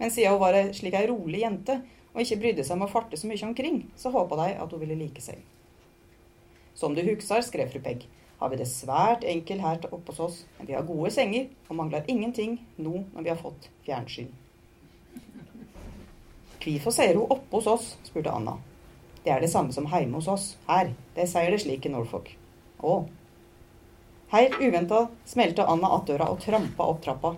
Men 0.00 0.10
siden 0.10 0.32
hun 0.32 0.40
var 0.40 0.56
slik 0.72 0.96
ei 0.96 1.06
rolig 1.10 1.44
jente 1.44 1.82
og 2.14 2.22
ikke 2.24 2.40
brydde 2.40 2.64
seg 2.64 2.78
om 2.78 2.86
å 2.88 2.90
farte 2.90 3.20
så 3.20 3.28
mye 3.28 3.44
omkring, 3.46 3.82
så 3.96 4.10
håpa 4.10 4.40
de 4.40 4.54
at 4.56 4.72
hun 4.72 4.80
ville 4.80 4.96
like 4.96 5.20
seg. 5.20 5.44
Som 6.74 6.94
du 6.94 7.02
husker, 7.04 7.42
skrev 7.44 7.70
fru 7.72 7.80
Pegg, 7.84 8.06
har 8.40 8.48
vi 8.48 8.60
det 8.60 8.68
svært 8.70 9.24
enkelt 9.28 9.60
her 9.60 9.82
oppe 9.90 10.12
hos 10.12 10.20
oss, 10.24 10.38
men 10.58 10.70
vi 10.70 10.76
har 10.76 10.86
gode 10.88 11.10
senger 11.12 11.50
og 11.68 11.76
mangler 11.76 12.06
ingenting 12.08 12.56
nå 12.80 13.02
når 13.12 13.26
vi 13.26 13.32
har 13.32 13.40
fått 13.40 13.68
fjernsyn. 13.84 14.30
Hvorfor 16.60 16.92
sier 16.92 17.16
hun 17.16 17.30
oppe 17.32 17.56
hos 17.56 17.68
oss? 17.68 17.94
spurte 18.04 18.32
Anna. 18.32 18.56
Det 19.24 19.32
er 19.32 19.40
det 19.44 19.50
samme 19.52 19.72
som 19.76 19.88
hjemme 19.88 20.16
hos 20.16 20.28
oss. 20.28 20.46
Her. 20.68 20.94
De 21.16 21.26
sier 21.28 21.52
det 21.52 21.60
slik 21.62 21.84
i 21.84 21.92
Norfolk. 21.92 22.32
Å. 22.80 23.04
Helt 24.32 24.60
uventa 24.60 25.06
smelte 25.28 25.66
Anna 25.66 25.88
att 25.96 26.06
døra 26.06 26.28
og 26.32 26.40
trampa 26.40 26.84
opp 26.84 27.04
trappa. 27.04 27.34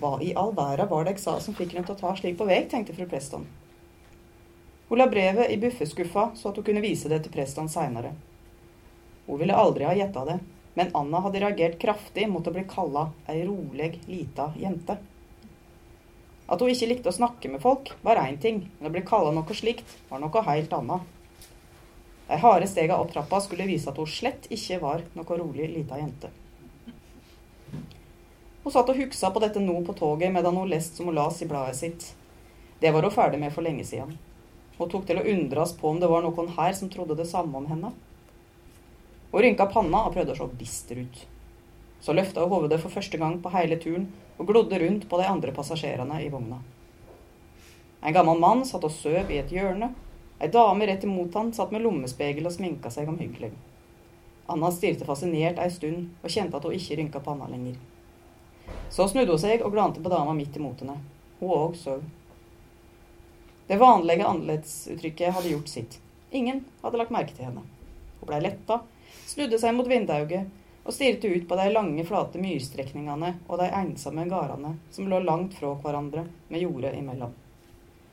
Hva 0.00 0.16
i 0.24 0.32
all 0.36 0.52
verden 0.56 0.88
var 0.90 1.04
det 1.04 1.16
jeg 1.16 1.24
sa 1.24 1.38
som 1.40 1.56
fikk 1.56 1.72
henne 1.72 1.86
til 1.86 1.96
å 1.96 2.00
ta 2.00 2.16
slik 2.16 2.36
på 2.40 2.48
vei, 2.48 2.64
tenkte 2.68 2.96
fru 2.96 3.06
Preston. 3.08 3.46
Hun 4.88 4.98
la 4.98 5.06
brevet 5.06 5.50
i 5.50 5.56
buffeskuffa 5.56 6.30
så 6.34 6.50
at 6.50 6.56
hun 6.56 6.64
kunne 6.64 6.84
vise 6.84 7.08
det 7.08 7.22
til 7.24 7.32
presten 7.32 7.70
seinere. 7.72 8.12
Hun 9.26 9.40
ville 9.40 9.56
aldri 9.56 9.86
ha 9.88 9.94
gjetta 9.96 10.24
det, 10.28 10.38
men 10.74 10.92
Anna 10.94 11.22
hadde 11.24 11.40
reagert 11.40 11.78
kraftig 11.80 12.28
mot 12.28 12.46
å 12.46 12.52
bli 12.52 12.66
kalla 12.68 13.08
ei 13.30 13.44
rolig, 13.46 13.98
lita 14.06 14.50
jente. 14.60 14.98
At 16.44 16.60
hun 16.60 16.68
ikke 16.68 16.90
likte 16.90 17.08
å 17.08 17.16
snakke 17.16 17.48
med 17.48 17.62
folk, 17.64 17.94
var 18.04 18.20
én 18.20 18.36
ting, 18.40 18.66
men 18.78 18.90
å 18.90 18.92
bli 18.92 19.04
kalla 19.06 19.32
noe 19.32 19.56
slikt 19.56 19.96
var 20.10 20.20
noe 20.20 20.44
helt 20.50 20.76
annet. 20.76 21.12
De 22.28 22.36
harde 22.40 22.68
stega 22.68 22.98
opp 23.00 23.12
trappa 23.12 23.40
skulle 23.40 23.68
vise 23.68 23.88
at 23.90 24.00
hun 24.00 24.08
slett 24.08 24.48
ikke 24.52 24.80
var 24.82 25.04
noe 25.16 25.38
rolig, 25.40 25.70
lita 25.72 26.00
jente. 26.00 26.32
Hun 28.64 28.72
satt 28.72 28.88
og 28.88 28.96
huksa 28.96 29.28
på 29.30 29.40
dette 29.44 29.60
nå 29.60 29.76
på 29.84 29.92
toget 29.96 30.32
medan 30.32 30.56
hun 30.56 30.68
leste 30.68 30.96
som 30.96 31.08
hun 31.08 31.16
las 31.16 31.42
i 31.44 31.48
bladet 31.48 31.76
sitt. 31.76 32.06
Det 32.80 32.92
var 32.92 33.04
hun 33.04 33.12
ferdig 33.12 33.40
med 33.40 33.52
for 33.52 33.64
lenge 33.64 33.84
siden. 33.84 34.16
Hun 34.78 34.90
tok 34.90 35.06
til 35.06 35.20
å 35.20 35.26
undres 35.34 35.74
på 35.78 35.90
om 35.90 36.00
det 36.02 36.10
var 36.10 36.24
noen 36.24 36.50
her 36.56 36.74
som 36.74 36.90
trodde 36.90 37.16
det 37.18 37.28
samme 37.30 37.56
om 37.60 37.68
henne. 37.70 37.92
Hun 39.30 39.42
rynka 39.42 39.66
panna 39.70 40.04
og 40.06 40.14
prøvde 40.14 40.34
å 40.34 40.38
se 40.38 40.58
bister 40.58 41.02
ut. 41.02 41.20
Så 42.02 42.14
løfta 42.14 42.42
hun 42.42 42.52
hovedet 42.52 42.80
for 42.82 42.92
første 42.92 43.18
gang 43.18 43.38
på 43.42 43.52
hele 43.54 43.78
turen 43.82 44.08
og 44.38 44.48
glodde 44.50 44.78
rundt 44.82 45.06
på 45.10 45.20
de 45.20 45.28
andre 45.30 45.54
passasjerene 45.54 46.18
i 46.24 46.30
vogna. 46.32 46.58
En 48.04 48.12
gammel 48.12 48.40
mann 48.40 48.64
satt 48.68 48.84
og 48.84 48.92
søv 48.92 49.30
i 49.32 49.38
et 49.40 49.52
hjørne. 49.54 49.94
Ei 50.42 50.50
dame 50.52 50.86
rett 50.90 51.06
imot 51.06 51.34
han 51.38 51.54
satt 51.56 51.70
med 51.72 51.84
lommespegel 51.86 52.50
og 52.50 52.52
sminka 52.52 52.90
seg 52.92 53.08
omhyggelig. 53.08 53.52
Anna 54.50 54.68
stirret 54.74 55.06
fascinert 55.08 55.62
ei 55.62 55.70
stund 55.72 56.10
og 56.20 56.34
kjente 56.34 56.58
at 56.58 56.66
hun 56.66 56.74
ikke 56.76 56.98
rynka 56.98 57.22
panna 57.24 57.48
lenger. 57.48 57.78
Så 58.92 59.06
snudde 59.08 59.32
hun 59.32 59.40
seg 59.40 59.64
og 59.64 59.72
glante 59.72 60.02
på 60.04 60.12
dama 60.12 60.34
midt 60.36 60.58
imot 60.60 60.82
henne. 60.84 60.98
Hun 61.40 61.54
òg 61.56 61.78
sov. 61.80 62.04
Det 63.66 63.76
vanlige 63.80 64.26
annerledesuttrykket 64.26 65.34
hadde 65.34 65.54
gjort 65.54 65.68
sitt. 65.68 66.00
Ingen 66.30 66.64
hadde 66.82 67.00
lagt 67.00 67.14
merke 67.14 67.36
til 67.36 67.48
henne. 67.48 67.62
Hun 68.20 68.28
blei 68.28 68.42
letta 68.44 68.82
snudde 69.26 69.58
seg 69.60 69.74
mot 69.76 69.88
vindauget 69.88 70.50
og 70.84 70.92
stirret 70.92 71.24
ut 71.24 71.46
på 71.48 71.56
de 71.56 71.70
lange, 71.72 72.04
flate 72.04 72.40
myrstrekningene 72.42 73.30
og 73.48 73.58
de 73.60 73.70
ensomme 73.72 74.26
gardene 74.28 74.74
som 74.92 75.08
lå 75.08 75.22
langt 75.24 75.56
fra 75.56 75.72
hverandre 75.80 76.26
med 76.52 76.64
jordet 76.64 76.92
imellom. 76.98 77.32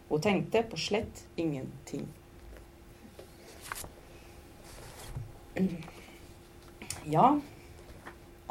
Hun 0.07 0.23
tenkte 0.23 0.63
på 0.67 0.79
slett 0.79 1.25
ingenting. 1.39 2.07
Ja, 7.11 7.39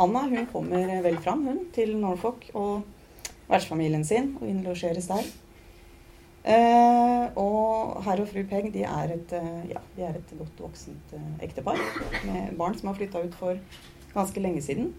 Anna 0.00 0.22
hun 0.28 0.46
kommer 0.52 1.00
vel 1.04 1.18
fram 1.20 1.46
hun, 1.48 1.64
til 1.72 1.96
Norfolk 2.00 2.46
og 2.56 2.82
vertsfamilien 3.48 4.04
sin 4.04 4.34
og 4.40 4.48
innlosjeres 4.48 5.08
der. 5.10 5.28
Eh, 6.40 7.26
og 7.36 8.00
herr 8.06 8.22
og 8.22 8.28
fru 8.30 8.40
Peng 8.48 8.70
de 8.72 8.86
er, 8.88 9.12
et, 9.12 9.32
eh, 9.36 9.70
ja, 9.74 9.80
de 9.96 10.04
er 10.06 10.16
et 10.16 10.30
godt 10.38 10.62
voksent 10.62 11.12
eh, 11.12 11.32
ektepar 11.44 11.76
med 12.24 12.56
barn 12.56 12.78
som 12.78 12.88
har 12.88 12.96
flytta 12.96 13.20
ut 13.26 13.36
for 13.36 13.60
ganske 14.14 14.40
lenge 14.40 14.62
siden. 14.64 14.94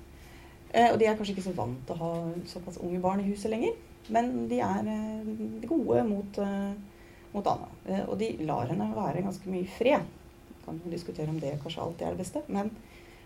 Eh, 0.72 0.92
og 0.92 1.00
de 1.00 1.08
er 1.08 1.18
kanskje 1.18 1.34
ikke 1.36 1.48
så 1.50 1.56
vant 1.56 1.82
til 1.88 1.98
å 1.98 2.00
ha 2.00 2.12
såpass 2.48 2.80
unge 2.84 3.02
barn 3.04 3.24
i 3.24 3.28
huset 3.28 3.52
lenger. 3.52 3.76
Men 4.14 4.48
de 4.52 4.62
er 4.64 4.88
eh, 4.94 5.34
gode 5.68 6.06
mot, 6.08 6.40
eh, 6.46 6.72
mot 7.34 7.52
Anna. 7.56 7.70
og 8.08 8.16
de 8.20 8.32
lar 8.46 8.70
henne 8.70 8.92
være 8.96 9.26
ganske 9.26 9.50
mye 9.50 9.66
i 9.66 9.74
fred. 9.80 10.08
Kan 10.66 10.80
jo 10.86 10.94
diskutere 10.94 11.32
om 11.32 11.40
det 11.42 11.58
kanskje 11.64 11.82
alltid 11.84 12.08
er 12.08 12.16
det 12.16 12.22
beste. 12.22 12.44
Men 12.48 12.72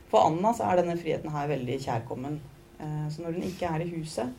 for 0.09 0.25
Anna 0.25 0.53
så 0.55 0.69
er 0.69 0.81
denne 0.81 0.97
friheten 0.97 1.33
her 1.35 1.51
veldig 1.51 1.79
kjærkommen. 1.83 2.39
så 2.77 3.21
når 3.21 3.37
hun 3.37 3.43
ikke 3.47 3.65
er 3.65 3.81
i 3.81 3.89
huset, 3.89 4.33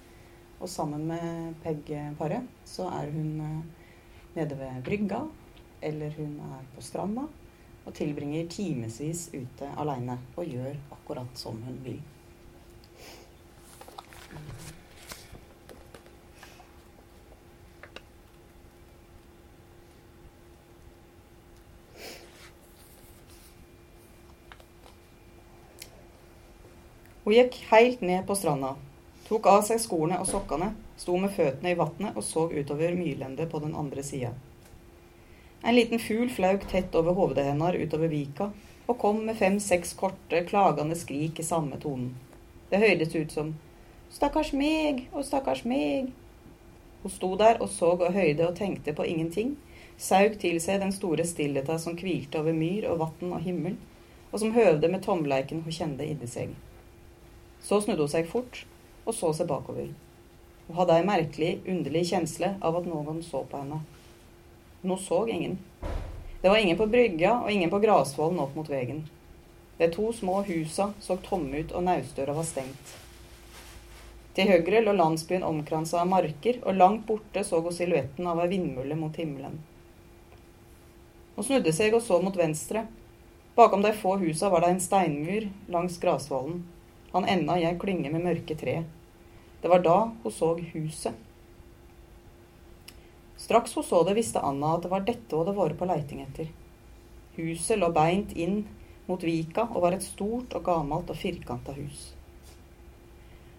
og 0.60 0.68
sammen 0.72 1.04
med 1.08 1.54
Pegg-paret 1.64 2.46
så 2.64 2.88
er 2.88 3.10
hun 3.12 3.40
eh, 3.44 3.58
nede 4.36 4.58
ved 4.58 4.82
brygga, 4.84 5.20
eller 5.82 6.14
hun 6.16 6.38
er 6.40 6.64
på 6.74 6.84
stranda 6.84 7.26
og 7.86 7.94
tilbringer 7.94 8.48
timevis 8.50 9.28
ute 9.34 9.70
aleine 9.78 10.18
og 10.36 10.44
gjør 10.44 10.74
akkurat 10.96 11.38
som 11.38 11.60
hun 11.62 11.80
vil. 11.84 12.00
Hun 27.26 27.34
gikk 27.34 27.56
helt 27.72 28.02
ned 28.06 28.22
på 28.26 28.36
stranda 28.38 28.76
tok 29.26 29.46
av 29.50 29.62
seg 29.66 29.80
skoene 29.82 30.20
og 30.22 30.28
sokkene, 30.30 30.70
sto 30.96 31.16
med 31.18 31.32
føttene 31.34 31.72
i 31.72 31.78
vannet 31.78 32.14
og 32.14 32.24
så 32.24 32.46
utover 32.52 32.94
myrlendet 32.94 33.50
på 33.50 33.60
den 33.62 33.74
andre 33.74 34.04
sida. 34.06 34.30
En 35.66 35.74
liten 35.74 35.98
fugl 35.98 36.30
flaug 36.30 36.62
tett 36.70 36.94
over 36.94 37.16
hodet 37.18 37.48
hennes 37.48 37.78
utover 37.80 38.12
vika 38.12 38.52
og 38.86 38.98
kom 39.02 39.24
med 39.26 39.38
fem-seks 39.40 39.96
korte, 39.98 40.44
klagende 40.46 40.94
skrik 40.94 41.40
i 41.42 41.46
samme 41.46 41.78
tonen. 41.82 42.12
Det 42.70 42.78
høydes 42.78 43.16
ut 43.16 43.34
som 43.34 43.54
Stakkars 44.14 44.52
meg 44.54 45.08
og 45.10 45.24
stakkars 45.26 45.64
meg. 45.66 46.12
Hun 47.02 47.12
sto 47.12 47.32
der 47.38 47.58
og 47.60 47.68
så 47.74 47.90
og 47.96 48.14
høyde 48.14 48.46
og 48.46 48.54
tenkte 48.56 48.94
på 48.94 49.04
ingenting, 49.04 49.56
saug 49.98 50.38
til 50.38 50.60
seg 50.62 50.80
den 50.80 50.94
store 50.94 51.26
stillheten 51.26 51.82
som 51.82 51.98
hvilte 51.98 52.38
over 52.40 52.54
myr 52.54 52.86
og 52.92 53.00
vann 53.02 53.34
og 53.34 53.42
himmel, 53.42 53.74
og 54.30 54.40
som 54.40 54.54
høvde 54.54 54.88
med 54.92 55.02
tomleiken 55.02 55.64
hun 55.66 55.74
kjente 55.74 56.06
inni 56.06 56.30
seg. 56.30 56.54
Så 57.60 57.82
snudde 57.82 58.06
hun 58.06 58.14
seg 58.14 58.30
fort 58.30 58.62
og 59.06 59.14
så 59.14 59.32
seg 59.32 59.48
bakover. 59.48 59.88
Hun 60.66 60.76
hadde 60.80 60.98
ei 60.98 61.06
merkelig, 61.06 61.52
underlig 61.64 62.08
kjensle 62.10 62.56
av 62.60 62.76
at 62.80 62.90
noen 62.90 63.22
så 63.22 63.44
på 63.46 63.62
henne. 63.62 63.80
Nå 64.82 64.98
så 65.00 65.22
ingen. 65.30 65.58
Det 66.42 66.50
var 66.50 66.58
ingen 66.58 66.78
på 66.78 66.86
brygga 66.90 67.38
og 67.40 67.50
ingen 67.50 67.70
på 67.70 67.80
grasvollen 67.82 68.42
opp 68.42 68.58
mot 68.58 68.68
veien. 68.70 69.04
De 69.78 69.88
to 69.92 70.10
små 70.12 70.42
husa 70.42 70.92
så 71.00 71.16
tomme 71.22 71.62
ut, 71.62 71.72
og 71.72 71.84
naustdøra 71.86 72.34
var 72.36 72.46
stengt. 72.48 72.96
Til 74.36 74.50
høyre 74.50 74.82
lå 74.84 74.92
landsbyen 74.92 75.44
omkransa 75.46 76.02
av 76.02 76.10
marker, 76.10 76.58
og 76.64 76.76
langt 76.76 77.06
borte 77.08 77.44
så 77.44 77.62
hun 77.64 77.72
silhuetten 77.72 78.28
av 78.28 78.42
ei 78.42 78.50
vindmølle 78.52 78.98
mot 78.98 79.16
himmelen. 79.16 79.58
Hun 81.36 81.44
snudde 81.44 81.72
seg 81.76 81.94
og 81.96 82.02
så 82.04 82.18
mot 82.24 82.36
venstre. 82.36 82.86
Bakom 83.56 83.84
de 83.84 83.92
få 83.96 84.16
husa 84.20 84.50
var 84.52 84.64
det 84.64 84.74
en 84.74 84.82
steinmur 84.84 85.48
langs 85.72 85.96
grasvollen. 86.00 86.64
Han 87.16 87.24
enda 87.32 87.54
ei 87.56 87.72
klynge 87.80 88.10
med 88.12 88.26
mørke 88.26 88.54
tre. 88.60 88.82
Det 89.62 89.68
var 89.72 89.80
da 89.80 89.96
hun 90.22 90.32
så 90.32 90.50
huset. 90.60 91.14
Straks 93.40 93.72
hun 93.74 93.84
så 93.84 94.02
det, 94.04 94.18
visste 94.18 94.42
Anna 94.44 94.74
at 94.76 94.82
det 94.84 94.90
var 94.92 95.06
dette 95.06 95.32
hun 95.32 95.46
hadde 95.46 95.54
vært 95.56 95.78
på 95.80 95.88
leiting 95.88 96.20
etter. 96.26 96.50
Huset 97.38 97.80
lå 97.80 97.88
beint 97.96 98.36
inn 98.36 98.66
mot 99.06 99.24
vika 99.24 99.64
og 99.70 99.80
var 99.86 99.96
et 99.96 100.04
stort 100.04 100.52
og 100.58 100.68
gammelt 100.68 101.08
og 101.08 101.16
firkanta 101.16 101.72
hus. 101.78 102.10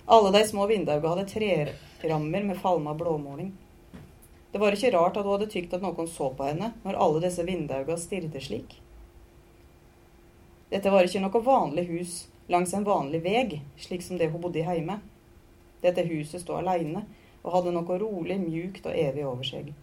Alle 0.05 0.35
de 0.37 0.45
små 0.45 0.69
vinduene 0.69 1.15
hadde 1.15 1.25
trerammer 1.33 2.45
med 2.51 2.61
falma 2.61 2.93
blåmåling. 2.93 3.51
Det 4.53 4.61
var 4.61 4.77
ikke 4.77 4.93
rart 4.93 5.17
at 5.17 5.25
hun 5.25 5.39
hadde 5.39 5.49
tykt 5.57 5.73
at 5.73 5.81
noen 5.81 6.13
så 6.13 6.29
på 6.29 6.45
henne 6.45 6.75
når 6.85 7.01
alle 7.01 7.25
disse 7.25 7.49
vinduene 7.49 7.97
stirret 8.05 8.37
slik. 8.37 8.77
Dette 10.69 10.93
var 10.93 11.09
ikke 11.09 11.25
noe 11.25 11.47
vanlig 11.49 11.89
hus 11.89 12.17
langs 12.47 12.73
en 12.73 12.87
vanlig 12.87 13.21
veg, 13.23 13.59
slik 13.77 14.03
som 14.03 14.17
det 14.17 14.29
hun 14.31 14.41
bodde 14.41 14.61
i 14.61 14.67
heime. 14.67 14.99
Dette 15.83 16.05
huset 16.07 16.41
stod 16.41 16.61
aleine 16.61 17.03
og 17.43 17.53
hadde 17.53 17.73
noe 17.75 17.99
rolig, 18.01 18.39
mjukt 18.41 18.87
og 18.87 18.95
evig 18.97 19.25
over 19.27 19.47
seg. 19.47 19.73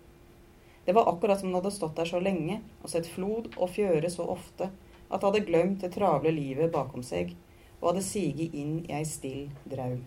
Det 0.85 0.93
var 0.93 1.09
akkurat 1.09 1.41
som 1.41 1.49
hun 1.49 1.59
hadde 1.61 1.73
stått 1.73 1.97
der 1.97 2.09
så 2.09 2.21
lenge 2.21 2.59
og 2.83 2.91
sett 2.93 3.09
flod 3.09 3.53
og 3.57 3.71
fjøre 3.73 4.11
så 4.13 4.27
ofte 4.35 4.69
at 5.09 5.21
hun 5.21 5.31
hadde 5.31 5.47
glemt 5.47 5.85
det 5.85 5.95
travle 5.95 6.33
livet 6.35 6.73
bakom 6.73 7.05
seg 7.07 7.33
og 7.81 7.91
hadde 7.91 8.05
siget 8.05 8.57
inn 8.57 8.79
i 8.85 8.93
ei 8.97 9.05
still 9.09 9.49
draum. 9.69 10.03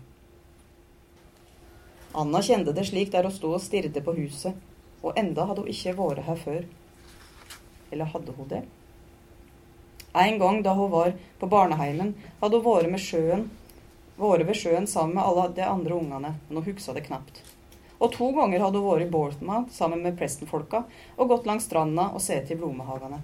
Anna 2.18 2.40
kjente 2.42 2.72
det 2.74 2.86
slik 2.88 3.12
der 3.12 3.26
hun 3.26 3.34
sto 3.34 3.52
og 3.54 3.62
stirret 3.62 3.98
på 4.04 4.14
huset, 4.16 4.54
og 5.02 5.18
enda 5.18 5.44
hadde 5.46 5.62
hun 5.62 5.70
ikke 5.70 5.94
vært 5.98 6.24
her 6.26 6.40
før. 6.42 6.64
Eller 7.92 8.10
hadde 8.14 8.34
hun 8.34 8.50
det? 8.50 8.64
En 10.18 10.38
gang 10.38 10.62
da 10.62 10.72
hun 10.74 10.90
var 10.90 11.12
på 11.38 11.46
barneheimen, 11.46 12.14
hadde 12.40 12.58
hun 12.58 12.64
vært 12.64 12.90
med 12.90 13.02
sjøen, 13.02 13.44
vært 14.18 14.48
ved 14.48 14.56
sjøen 14.58 14.86
sammen 14.90 15.14
med 15.14 15.22
alle 15.22 15.44
de 15.54 15.62
andre 15.62 15.94
ungene, 15.94 16.32
men 16.48 16.58
hun 16.58 16.64
huska 16.66 16.94
det 16.96 17.04
knapt. 17.06 17.42
Og 18.02 18.10
to 18.14 18.30
ganger 18.34 18.64
hadde 18.64 18.80
hun 18.80 18.88
vært 18.88 19.06
i 19.06 19.10
Bournemouth 19.12 19.74
sammen 19.74 20.02
med 20.02 20.16
Preston-folka 20.18 20.80
og 21.16 21.30
gått 21.30 21.46
langs 21.46 21.68
stranda 21.70 22.08
og 22.14 22.22
sett 22.22 22.50
i 22.50 22.56
blomsterhagene. 22.58 23.20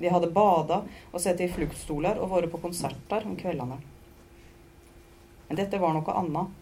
De 0.00 0.12
hadde 0.14 0.30
bada 0.34 0.84
og 1.10 1.22
sett 1.22 1.42
i 1.42 1.50
fluktstoler 1.50 2.18
og 2.22 2.30
vært 2.30 2.52
på 2.52 2.62
konserter 2.62 3.26
om 3.26 3.34
kveldene. 3.38 3.80
Men 5.48 5.58
dette 5.58 5.82
var 5.82 5.96
noe 5.96 6.14
annet. 6.22 6.54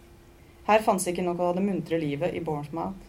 Her 0.69 0.85
fantes 0.85 1.09
ikke 1.13 1.25
noe 1.25 1.37
av 1.45 1.57
det 1.57 1.65
muntre 1.65 2.01
livet 2.01 2.33
i 2.33 2.41
Bournemouth. 2.45 3.05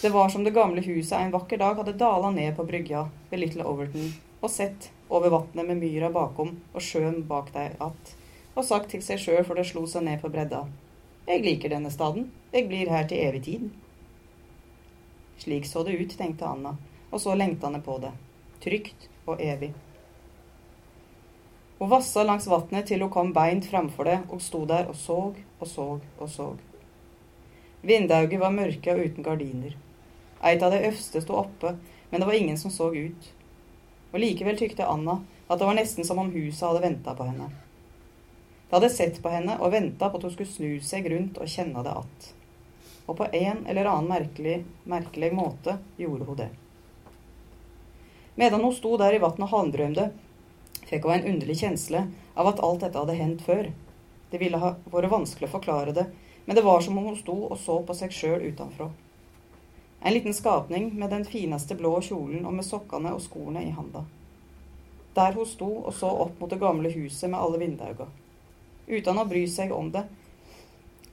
Det 0.00 0.10
var 0.14 0.30
som 0.30 0.46
det 0.46 0.54
gamle 0.54 0.82
huset 0.86 1.18
en 1.18 1.34
vakker 1.34 1.58
dag 1.58 1.82
hadde 1.82 1.98
dala 1.98 2.30
ned 2.30 2.54
på 2.54 2.66
brygga 2.66 3.08
ved 3.30 3.42
Little 3.42 3.66
Overton 3.66 4.14
og 4.40 4.50
sett 4.50 4.90
over 5.08 5.30
vatnet 5.30 5.66
med 5.66 5.80
myra 5.80 6.10
bakom 6.12 6.56
og 6.72 6.82
sjøen 6.82 7.22
bak 7.28 7.52
deg 7.54 7.76
att, 7.78 8.16
og 8.54 8.64
sagt 8.64 8.90
til 8.90 9.02
seg 9.02 9.20
sjøl 9.20 9.44
for 9.44 9.54
det 9.54 9.66
slo 9.68 9.86
seg 9.86 10.04
ned 10.04 10.20
på 10.20 10.30
bredda. 10.32 10.66
Jeg 11.26 11.42
liker 11.42 11.72
denne 11.72 11.90
staden. 11.90 12.30
Jeg 12.52 12.68
blir 12.68 12.90
her 12.90 13.08
til 13.08 13.18
evig 13.18 13.42
tid. 13.44 13.70
Slik 15.42 15.66
så 15.66 15.82
det 15.84 15.96
ut, 15.98 16.14
tenkte 16.16 16.46
Anna, 16.46 16.76
og 17.10 17.20
så 17.20 17.34
lengtende 17.34 17.82
på 17.84 17.98
det. 18.00 18.12
Trygt 18.62 19.08
og 19.26 19.42
evig. 19.42 19.72
Hun 21.78 21.90
vassa 21.90 22.22
langs 22.24 22.46
vatnet 22.48 22.86
til 22.88 23.02
hun 23.04 23.12
kom 23.12 23.34
beint 23.36 23.66
framfor 23.68 24.08
det, 24.08 24.20
og 24.32 24.40
sto 24.40 24.62
der 24.64 24.88
og 24.88 24.96
så 24.96 25.18
og 25.34 25.66
så 25.68 25.88
og 26.18 26.30
så. 26.30 26.52
Vindauget 27.82 28.40
var 28.40 28.54
mørke 28.54 28.94
og 28.94 29.02
uten 29.04 29.26
gardiner. 29.26 29.76
Eit 30.42 30.62
av 30.62 30.72
de 30.72 30.80
øverste 30.86 31.20
sto 31.20 31.36
oppe, 31.42 31.74
men 32.10 32.22
det 32.22 32.28
var 32.28 32.38
ingen 32.38 32.58
som 32.58 32.70
så 32.70 32.88
ut. 32.94 33.32
Og 34.16 34.22
likevel 34.22 34.56
tykte 34.56 34.86
Anna 34.88 35.18
at 35.44 35.58
det 35.60 35.66
var 35.68 35.76
nesten 35.76 36.06
som 36.08 36.16
om 36.22 36.30
huset 36.32 36.64
hadde 36.64 36.80
venta 36.80 37.12
på 37.14 37.26
henne. 37.28 37.50
Det 38.66 38.72
hadde 38.78 38.88
sett 38.94 39.18
på 39.20 39.28
henne 39.28 39.58
og 39.60 39.74
venta 39.74 40.08
på 40.08 40.16
at 40.16 40.24
hun 40.24 40.32
skulle 40.32 40.48
snu 40.54 40.70
seg 40.80 41.10
rundt 41.12 41.36
og 41.36 41.50
kjenne 41.52 41.82
det 41.84 41.92
att. 41.92 42.32
Og 43.06 43.16
på 43.18 43.26
en 43.28 43.66
eller 43.66 43.84
annen 43.84 44.08
merkelig, 44.08 44.64
merkelig 44.84 45.32
måte 45.36 45.76
gjorde 46.00 46.24
hun 46.24 46.36
det. 46.40 46.48
Medan 48.34 48.64
hun 48.64 48.72
sto 48.74 48.96
der 48.96 49.12
i 49.12 49.20
vannet 49.20 49.44
og 49.44 49.52
halmdrømte, 49.52 50.10
fikk 50.88 51.04
hun 51.04 51.18
en 51.18 51.28
underlig 51.34 51.60
kjensle 51.60 52.06
av 52.34 52.48
at 52.54 52.64
alt 52.64 52.88
dette 52.88 52.98
hadde 52.98 53.20
hendt 53.20 53.44
før. 53.44 53.68
Det 54.32 54.40
ville 54.40 54.64
ha 54.64 54.78
vært 54.96 55.12
vanskelig 55.12 55.50
å 55.50 55.58
forklare 55.58 55.92
det, 55.92 56.08
men 56.48 56.56
det 56.56 56.64
var 56.64 56.80
som 56.80 56.96
om 56.96 57.12
hun 57.12 57.20
sto 57.20 57.36
og 57.50 57.60
så 57.60 57.82
på 57.84 58.00
seg 58.00 58.16
sjøl 58.16 58.48
utenfra. 58.48 58.88
En 60.06 60.12
liten 60.12 60.34
skapning 60.34 60.94
med 60.94 61.10
den 61.10 61.24
fineste 61.26 61.74
blå 61.74 61.96
kjolen 61.98 62.44
og 62.46 62.52
med 62.54 62.62
sokkene 62.62 63.10
og 63.16 63.24
skoene 63.24 63.64
i 63.66 63.72
handa. 63.74 64.04
Der 65.16 65.34
hun 65.34 65.48
sto 65.50 65.66
og 65.80 65.96
så 65.98 66.10
opp 66.22 66.36
mot 66.38 66.52
det 66.52 66.60
gamle 66.60 66.92
huset 66.94 67.32
med 67.32 67.40
alle 67.40 67.58
vinduene. 67.58 68.06
Uten 68.86 69.18
å 69.18 69.24
bry 69.26 69.42
seg 69.50 69.74
om 69.74 69.90
det, 69.90 70.04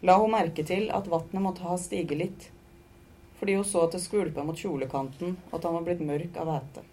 la 0.05 0.19
hun 0.21 0.35
merke 0.35 0.61
til 0.69 0.91
at 0.93 1.09
vannet 1.09 1.41
måtte 1.41 1.65
ha 1.65 1.79
stiget 1.81 2.21
litt, 2.21 2.47
fordi 3.41 3.57
hun 3.57 3.65
så 3.65 3.87
at 3.87 3.97
det 3.97 4.05
skvulpa 4.05 4.45
mot 4.45 4.61
kjolekanten, 4.61 5.39
og 5.49 5.57
at 5.57 5.65
han 5.65 5.79
var 5.79 5.89
blitt 5.89 6.05
mørk 6.13 6.37
av 6.37 6.53
hvete. 6.53 6.85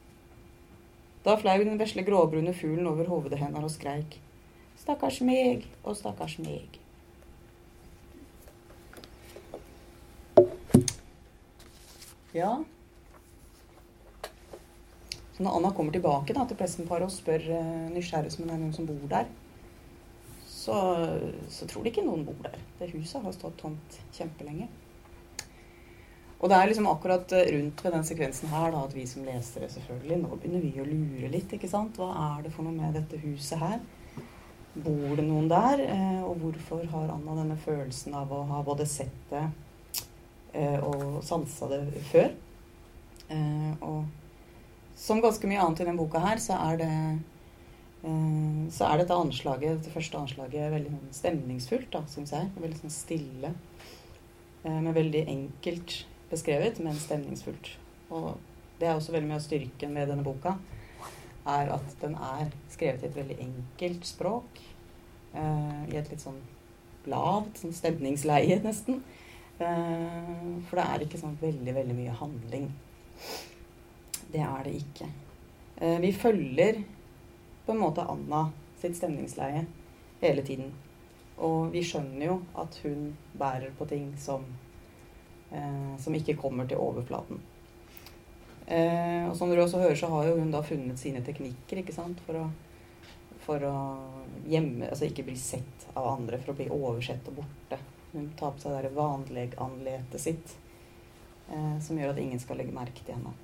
Da 1.28 1.36
flau 1.36 1.58
den 1.60 1.76
vesle 1.84 2.08
gråbrune 2.08 2.56
fuglen 2.56 2.88
over 2.88 3.12
hovedet 3.12 3.44
hennes 3.44 3.68
og 3.68 3.76
skreik. 3.76 4.22
Stakkars 4.80 5.20
meg 5.20 5.68
og 5.84 6.00
stakkars 6.00 6.40
meg. 6.40 6.79
Ja. 12.36 12.52
Så 15.34 15.42
når 15.42 15.56
Anna 15.56 15.70
kommer 15.74 15.94
tilbake 15.94 16.34
da, 16.36 16.44
til 16.46 16.58
presteparet 16.58 17.08
og 17.08 17.14
spør 17.14 17.46
uh, 17.48 17.88
nysgjerrig 17.94 18.34
om 18.36 18.46
det 18.46 18.54
er 18.54 18.60
noen 18.60 18.76
som 18.76 18.86
bor 18.86 19.06
der, 19.10 19.30
så, 20.46 20.76
så 21.48 21.66
tror 21.66 21.82
de 21.82 21.90
ikke 21.94 22.04
noen 22.04 22.26
bor 22.26 22.38
der. 22.44 22.58
Det 22.78 22.92
huset 22.92 23.24
har 23.24 23.34
stått 23.34 23.58
tomt 23.62 24.00
kjempelenge. 24.12 24.68
Og 26.40 26.48
det 26.48 26.56
er 26.56 26.70
liksom 26.70 26.88
akkurat 26.88 27.32
rundt 27.52 27.82
ved 27.84 27.92
den 27.92 28.04
sekvensen 28.08 28.52
her 28.52 28.70
da, 28.72 28.84
at 28.86 28.94
vi 28.96 29.06
som 29.08 29.26
lesere 29.26 29.68
selvfølgelig 29.68 30.20
Nå 30.22 30.36
begynner 30.40 30.62
vi 30.64 30.80
å 30.80 30.86
lure 30.88 31.28
litt, 31.32 31.52
ikke 31.52 31.68
sant. 31.68 32.00
Hva 32.00 32.12
er 32.34 32.46
det 32.46 32.52
for 32.54 32.64
noe 32.64 32.76
med 32.76 32.96
dette 32.96 33.20
huset 33.20 33.60
her? 33.60 33.80
Bor 34.72 35.18
det 35.18 35.26
noen 35.26 35.50
der? 35.50 35.82
Eh, 35.84 36.22
og 36.24 36.40
hvorfor 36.40 36.86
har 36.92 37.12
Anna 37.12 37.34
denne 37.42 37.58
følelsen 37.60 38.16
av 38.16 38.32
å 38.32 38.44
ha 38.52 38.62
både 38.64 38.86
sett 38.88 39.18
det 39.32 39.42
eh, 39.42 39.69
og 40.54 41.20
sansa 41.24 41.68
det 41.70 41.82
før? 42.10 42.30
Eh, 43.30 43.74
og 43.86 44.04
som 44.98 45.22
ganske 45.22 45.48
mye 45.48 45.60
annet 45.62 45.80
i 45.80 45.86
denne 45.86 46.00
boka 46.00 46.20
her, 46.22 46.40
så 46.42 46.58
er 46.66 46.80
det 46.80 46.90
eh, 48.02 48.66
så 48.74 48.88
er 48.88 49.00
dette 49.00 49.16
anslaget, 49.16 49.84
det 49.84 49.94
første 49.94 50.18
anslaget 50.18 50.72
veldig 50.74 50.92
sånn 50.94 51.16
stemningsfullt, 51.20 51.98
syns 52.10 52.34
jeg. 52.34 52.50
Veldig 52.58 52.80
sånn 52.82 52.94
stille. 52.94 53.54
Eh, 54.64 54.76
men 54.80 54.92
veldig 54.96 55.24
enkelt 55.30 56.02
beskrevet, 56.30 56.82
men 56.84 56.98
stemningsfullt. 56.98 57.74
Og 58.10 58.34
det 58.80 58.88
er 58.88 58.96
også 58.96 59.14
veldig 59.14 59.30
mye 59.30 59.40
av 59.40 59.46
styrken 59.46 59.94
med 59.94 60.10
denne 60.10 60.26
boka. 60.26 60.56
Er 61.48 61.72
at 61.76 61.96
den 62.02 62.16
er 62.20 62.50
skrevet 62.72 63.04
i 63.04 63.08
et 63.08 63.16
veldig 63.16 63.38
enkelt 63.46 64.08
språk. 64.08 64.60
Eh, 65.32 65.82
I 65.92 66.00
et 66.00 66.10
litt 66.12 66.22
sånn 66.24 66.40
lavt 67.08 67.62
sånn 67.62 67.76
stemningsleie, 67.76 68.60
nesten. 68.66 69.04
Eh, 69.60 70.60
for 70.68 70.80
det 70.80 70.84
er 70.86 71.02
ikke 71.04 71.20
sånn 71.20 71.36
veldig, 71.40 71.74
veldig 71.76 71.96
mye 71.98 72.14
handling. 72.16 72.70
Det 74.32 74.40
er 74.40 74.64
det 74.64 74.72
ikke. 74.78 75.08
Eh, 75.76 75.98
vi 76.00 76.12
følger 76.16 76.80
på 77.66 77.74
en 77.74 77.82
måte 77.82 78.06
Anna 78.08 78.46
sitt 78.80 78.96
stemningsleie 78.96 79.66
hele 80.22 80.46
tiden. 80.46 80.72
Og 81.44 81.74
vi 81.74 81.84
skjønner 81.84 82.26
jo 82.26 82.38
at 82.60 82.80
hun 82.84 83.12
bærer 83.36 83.76
på 83.76 83.88
ting 83.90 84.10
som 84.20 84.48
eh, 85.52 85.92
som 86.00 86.16
ikke 86.16 86.38
kommer 86.40 86.68
til 86.68 86.80
overflaten. 86.80 87.46
Og 88.70 89.32
som 89.34 89.50
dere 89.50 89.64
også 89.64 89.80
hører, 89.82 89.96
så 89.98 90.06
har 90.12 90.28
jo 90.28 90.36
hun 90.36 90.52
da 90.52 90.60
funnet 90.62 90.98
sine 91.00 91.24
teknikker 91.26 91.80
ikke 91.80 91.94
sant? 91.94 92.20
for 92.22 92.38
å, 92.38 92.44
for 93.42 93.64
å 93.66 93.78
gjemme, 94.46 94.86
altså 94.86 95.08
ikke 95.08 95.24
bli 95.26 95.34
sett 95.34 95.88
av 95.90 96.06
andre, 96.12 96.38
for 96.38 96.52
å 96.52 96.58
bli 96.60 96.68
oversett 96.70 97.26
og 97.32 97.40
borte. 97.40 97.80
Hun 98.12 98.32
tar 98.38 98.50
på 98.56 98.64
seg 98.64 98.80
det 98.82 98.94
vanleganletet 98.96 100.20
sitt, 100.20 100.56
eh, 101.48 101.78
som 101.82 101.98
gjør 101.98 102.14
at 102.14 102.24
ingen 102.24 102.42
skal 102.42 102.58
legge 102.58 102.74
merke 102.74 103.04
til 103.06 103.14
henne. 103.18 103.36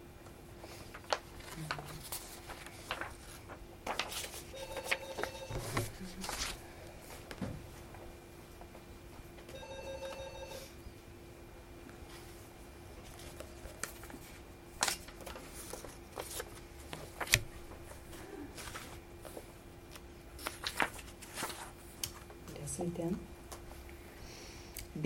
litt 22.97 23.05
igjen. 23.05 23.19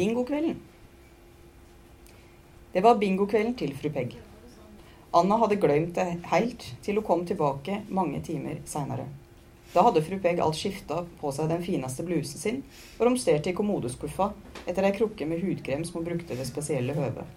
Bingokvelden. 0.00 0.56
Det 2.72 2.80
var 2.80 2.94
bingokvelden 2.96 3.52
til 3.54 3.74
fru 3.76 3.90
Pegg. 3.92 4.14
Anna 5.12 5.36
hadde 5.42 5.58
glemt 5.60 5.92
det 5.98 6.06
helt 6.30 6.64
til 6.80 6.96
hun 6.96 7.04
kom 7.04 7.24
tilbake 7.28 7.82
mange 7.92 8.22
timer 8.24 8.62
seinere. 8.64 9.04
Da 9.74 9.84
hadde 9.84 10.00
fru 10.06 10.16
Pegg 10.24 10.40
alt 10.40 10.56
skifta 10.56 11.02
på 11.20 11.34
seg 11.36 11.52
den 11.52 11.60
fineste 11.66 12.08
blusen 12.08 12.40
sin 12.40 12.62
og 12.94 13.10
romsterte 13.10 13.52
i 13.52 13.58
kommodeskuffa 13.60 14.30
etter 14.64 14.88
ei 14.88 14.94
krukke 14.96 15.28
med 15.28 15.44
hudkrem 15.44 15.84
som 15.84 16.00
hun 16.00 16.08
brukte 16.08 16.40
det 16.40 16.48
spesielle 16.48 16.96
høve. 16.96 17.28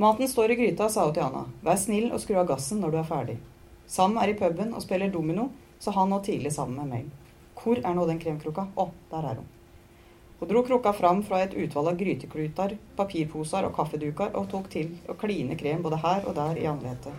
Maten 0.00 0.32
står 0.32 0.56
i 0.56 0.60
gryta, 0.64 0.88
sa 0.88 1.04
hun 1.10 1.12
til 1.12 1.28
Anna. 1.28 1.44
Vær 1.60 1.76
snill 1.84 2.08
og 2.08 2.24
skru 2.24 2.40
av 2.40 2.48
gassen 2.54 2.80
når 2.80 2.96
du 2.96 3.00
er 3.04 3.08
ferdig. 3.12 3.40
Sam 3.84 4.16
er 4.16 4.32
i 4.32 4.40
puben 4.40 4.72
og 4.72 4.88
spiller 4.88 5.12
domino, 5.12 5.50
så 5.76 5.92
han 5.92 6.08
nå 6.08 6.24
tidlig 6.24 6.56
sammen 6.56 6.80
med 6.80 6.96
meg. 6.96 7.16
Hvor 7.60 7.84
er 7.84 7.92
nå 7.92 8.08
den 8.08 8.24
kremkrukka? 8.24 8.70
Å, 8.80 8.92
der 9.12 9.34
er 9.34 9.42
hun. 9.44 9.56
Hun 10.40 10.48
dro 10.48 10.62
krukka 10.64 10.92
fram 10.96 11.18
fra 11.22 11.42
et 11.44 11.52
utvalg 11.52 11.90
av 11.90 11.96
grytekluter, 12.00 12.78
papirposer 12.96 13.66
og 13.68 13.74
kaffeduker 13.76 14.30
og 14.40 14.46
tok 14.48 14.70
til 14.72 14.94
å 15.04 15.16
kline 15.20 15.56
krem 15.60 15.82
både 15.84 15.98
her 16.00 16.24
og 16.24 16.32
der 16.38 16.56
i 16.56 16.68
ansiktet. 16.70 17.12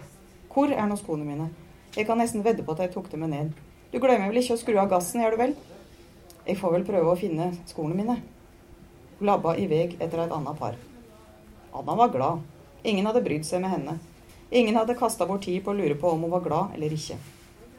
Hvor 0.50 0.72
er 0.74 0.88
nå 0.90 0.96
skoene 0.98 1.28
mine? 1.28 1.52
Jeg 1.94 2.08
kan 2.08 2.18
nesten 2.18 2.42
vedde 2.42 2.66
på 2.66 2.74
at 2.74 2.82
jeg 2.82 2.94
tok 2.96 3.12
dem 3.12 3.22
med 3.22 3.30
ned. 3.36 3.52
Du 3.92 4.00
glemmer 4.02 4.32
vel 4.32 4.42
ikke 4.42 4.56
å 4.58 4.62
skru 4.62 4.80
av 4.82 4.90
gassen, 4.90 5.22
gjør 5.22 5.36
du 5.36 5.42
vel? 5.44 5.54
Jeg 6.48 6.58
får 6.58 6.74
vel 6.74 6.86
prøve 6.88 7.12
å 7.12 7.20
finne 7.20 7.52
skoene 7.70 7.98
mine. 8.00 8.16
Hun 9.20 9.30
labba 9.30 9.54
i 9.54 9.68
vei 9.70 9.84
etter 9.92 10.24
et 10.24 10.34
annet 10.34 10.58
par. 10.58 10.80
Anna 11.78 11.98
var 12.00 12.10
glad. 12.16 12.42
Ingen 12.82 13.06
hadde 13.06 13.22
brydd 13.28 13.46
seg 13.46 13.62
med 13.62 13.76
henne. 13.76 14.00
Ingen 14.50 14.80
hadde 14.80 14.98
kasta 14.98 15.28
bort 15.30 15.46
tid 15.46 15.62
på 15.62 15.76
å 15.76 15.78
lure 15.78 16.00
på 16.00 16.10
om 16.10 16.26
hun 16.26 16.34
var 16.34 16.42
glad 16.48 16.74
eller 16.74 16.98
ikke. 16.98 17.20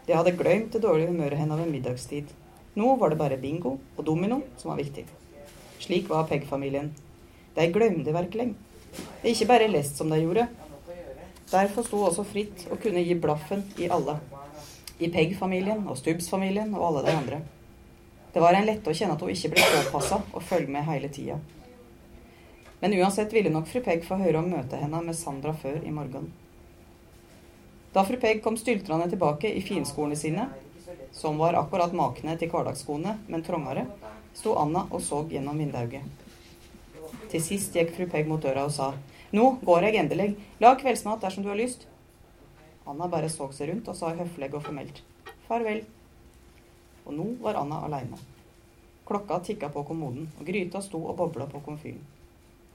De 0.07 0.15
hadde 0.15 0.37
glemt 0.39 0.71
det 0.77 0.85
dårlige 0.87 1.11
humøret 1.11 1.43
hennes 1.43 1.59
ved 1.65 1.75
middagstid. 1.75 2.31
Nå 2.79 2.95
var 3.03 3.11
det 3.11 3.19
bare 3.19 3.41
bingo 3.43 3.75
og 3.97 4.07
domino 4.07 4.39
som 4.63 4.71
var 4.71 4.79
viktig. 4.79 5.05
Slik 5.83 6.09
var 6.09 6.29
Pegg-familien. 6.31 6.93
De 7.55 7.67
glemte 7.73 8.13
virkelig. 8.15 8.53
Er 9.23 9.33
ikke 9.33 9.49
bare 9.51 9.71
lest 9.71 9.97
som 9.99 10.13
de 10.13 10.21
gjorde. 10.21 10.45
Derfor 11.51 11.83
sto 11.83 12.03
også 12.07 12.25
fritt 12.25 12.69
og 12.71 12.79
kunne 12.85 13.03
gi 13.03 13.17
blaffen 13.19 13.65
i 13.83 13.89
alle. 13.91 14.15
I 15.03 15.11
Pegg-familien 15.11 15.83
og 15.91 15.99
Stubbs-familien 15.99 16.71
og 16.77 16.87
alle 16.87 17.03
de 17.09 17.17
andre. 17.17 17.41
Det 18.33 18.41
var 18.41 18.55
en 18.55 18.69
lette 18.69 18.89
å 18.89 18.95
kjenne 18.95 19.17
at 19.19 19.25
hun 19.27 19.35
ikke 19.35 19.51
ble 19.57 19.67
påpassa 19.73 20.21
og 20.23 20.47
følge 20.47 20.71
med 20.71 20.87
hele 20.87 21.11
tida. 21.13 21.41
Men 22.81 22.95
uansett 23.01 23.35
ville 23.35 23.51
nok 23.51 23.67
fru 23.69 23.83
Pegg 23.83 24.07
få 24.07 24.21
høre 24.23 24.39
om 24.39 24.49
møtet 24.55 24.79
henne 24.81 25.03
med 25.03 25.19
Sandra 25.19 25.53
før 25.53 25.83
i 25.83 25.93
morgen. 25.95 26.31
Da 27.93 28.07
fru 28.07 28.17
Pegg 28.23 28.41
kom 28.45 28.55
styltrende 28.57 29.11
tilbake 29.11 29.51
i 29.51 29.67
finskoene 29.67 30.17
sine, 30.17 30.47
som 31.13 31.43
var 31.43 31.59
akkurat 31.59 31.93
makne 31.93 32.39
til 32.41 32.55
hverdagsskoene, 32.55 33.19
men 33.27 33.45
trangere, 33.45 33.85
sto 34.35 34.57
Anna 34.59 34.87
og 34.91 35.03
så 35.05 35.23
gjennom 35.31 35.59
vindauget. 35.59 36.05
Til 37.33 37.43
sist 37.43 37.77
gikk 37.77 37.95
fru 37.97 38.09
Pegg 38.11 38.29
mot 38.29 38.43
døra 38.43 38.67
og 38.69 38.75
sa 38.75 38.93
Nå 39.33 39.47
går 39.65 39.87
jeg 39.87 39.97
endelig. 40.03 40.35
Lag 40.61 40.77
kveldsmat 40.81 41.23
dersom 41.23 41.45
du 41.45 41.49
har 41.49 41.57
lyst. 41.57 41.87
Anna 42.85 43.09
bare 43.09 43.31
så 43.33 43.49
seg 43.57 43.71
rundt 43.71 43.89
og 43.89 43.97
sa 43.97 44.11
høflig 44.19 44.51
og 44.53 44.65
formelt 44.67 45.01
farvel. 45.49 45.83
Og 47.07 47.15
nå 47.17 47.29
var 47.43 47.59
Anna 47.61 47.81
aleine. 47.87 48.19
Klokka 49.09 49.41
tikka 49.45 49.69
på 49.73 49.83
kommoden, 49.85 50.29
og 50.39 50.47
gryta 50.47 50.81
sto 50.85 51.01
og 51.03 51.17
bobla 51.19 51.49
på 51.51 51.61
komfyren. 51.65 52.03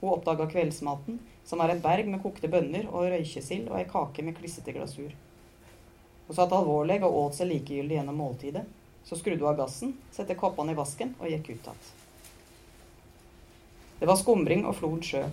Hun 0.00 0.12
oppdaga 0.12 0.46
kveldsmaten, 0.50 1.18
som 1.48 1.62
er 1.64 1.72
et 1.74 1.82
berg 1.82 2.06
med 2.06 2.22
kokte 2.22 2.50
bønner 2.52 2.86
og 2.92 3.08
røykesild 3.10 3.70
og 3.72 3.80
ei 3.80 3.86
kake 3.88 4.22
med 4.22 4.36
klissete 4.38 4.74
glasur. 4.76 5.14
Hun 6.28 6.36
satt 6.36 6.52
alvorlig 6.54 7.00
og 7.02 7.16
åt 7.22 7.38
seg 7.38 7.50
likegyldig 7.50 7.98
gjennom 7.98 8.20
måltidet. 8.20 8.66
Så 9.04 9.16
skrudde 9.16 9.44
hun 9.44 9.52
av 9.52 9.60
gassen, 9.60 9.94
satte 10.12 10.36
koppene 10.38 10.74
i 10.74 10.78
vasken 10.78 11.14
og 11.18 11.30
gikk 11.30 11.52
ut 11.52 11.68
igjen. 11.68 11.86
Det 13.98 14.06
var 14.06 14.18
skumring 14.20 14.64
og 14.68 14.76
flod 14.78 15.02
sjø. 15.02 15.24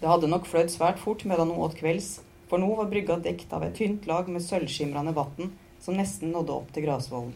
Det 0.00 0.08
hadde 0.08 0.30
nok 0.30 0.48
flødd 0.48 0.70
svært 0.72 1.00
fort 1.02 1.24
medan 1.28 1.52
hun 1.52 1.62
åt 1.62 1.76
kvelds, 1.78 2.22
for 2.48 2.60
nå 2.60 2.70
var 2.78 2.88
brygga 2.90 3.18
dekt 3.24 3.52
av 3.52 3.64
et 3.66 3.76
tynt 3.76 4.06
lag 4.08 4.28
med 4.28 4.44
sølvskimrende 4.44 5.12
vann 5.16 5.52
som 5.82 5.98
nesten 5.98 6.32
nådde 6.32 6.54
opp 6.54 6.72
til 6.72 6.86
grasvollen. 6.86 7.34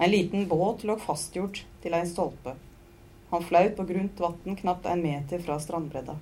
En 0.00 0.10
liten 0.10 0.48
båt 0.48 0.84
lå 0.88 0.96
fastgjort 0.96 1.62
til 1.82 1.94
en 1.94 2.08
stolpe. 2.08 2.54
Han 3.30 3.44
flaut 3.44 3.76
på 3.76 3.84
grunt 3.84 4.20
vann 4.20 4.56
knapt 4.62 4.88
en 4.88 5.02
meter 5.04 5.42
fra 5.44 5.58
strandbredda. 5.60 6.16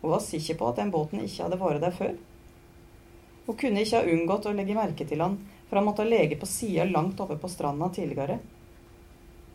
Hun 0.00 0.10
var 0.10 0.24
sikker 0.24 0.56
på 0.58 0.68
at 0.70 0.80
den 0.80 0.90
båten 0.94 1.20
ikke 1.20 1.44
hadde 1.44 1.60
vært 1.60 1.84
der 1.84 1.94
før. 1.94 2.14
Hun 3.46 3.58
kunne 3.60 3.84
ikke 3.84 4.00
ha 4.00 4.14
unngått 4.14 4.48
å 4.48 4.54
legge 4.56 4.76
merke 4.78 5.06
til 5.08 5.22
han, 5.24 5.36
for 5.68 5.76
han 5.76 5.84
måtte 5.84 6.04
lege 6.04 6.36
på 6.36 6.46
sida 6.46 6.84
langt 6.84 7.20
oppe 7.20 7.36
på 7.36 7.48
stranda 7.48 7.88
tidligere. 7.88 8.38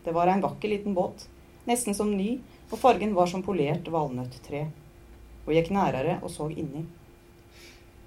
Det 0.03 0.11
var 0.11 0.27
en 0.27 0.41
vakker 0.41 0.69
liten 0.69 0.93
båt, 0.93 1.27
nesten 1.65 1.95
som 1.95 2.11
ny, 2.17 2.39
og 2.69 2.79
fargen 2.79 3.13
var 3.13 3.27
som 3.27 3.43
polert 3.43 3.87
valnøttre. 3.87 4.67
Hun 5.45 5.55
gikk 5.55 5.71
nærere 5.75 6.19
og 6.21 6.31
så 6.31 6.49
inni. 6.49 6.85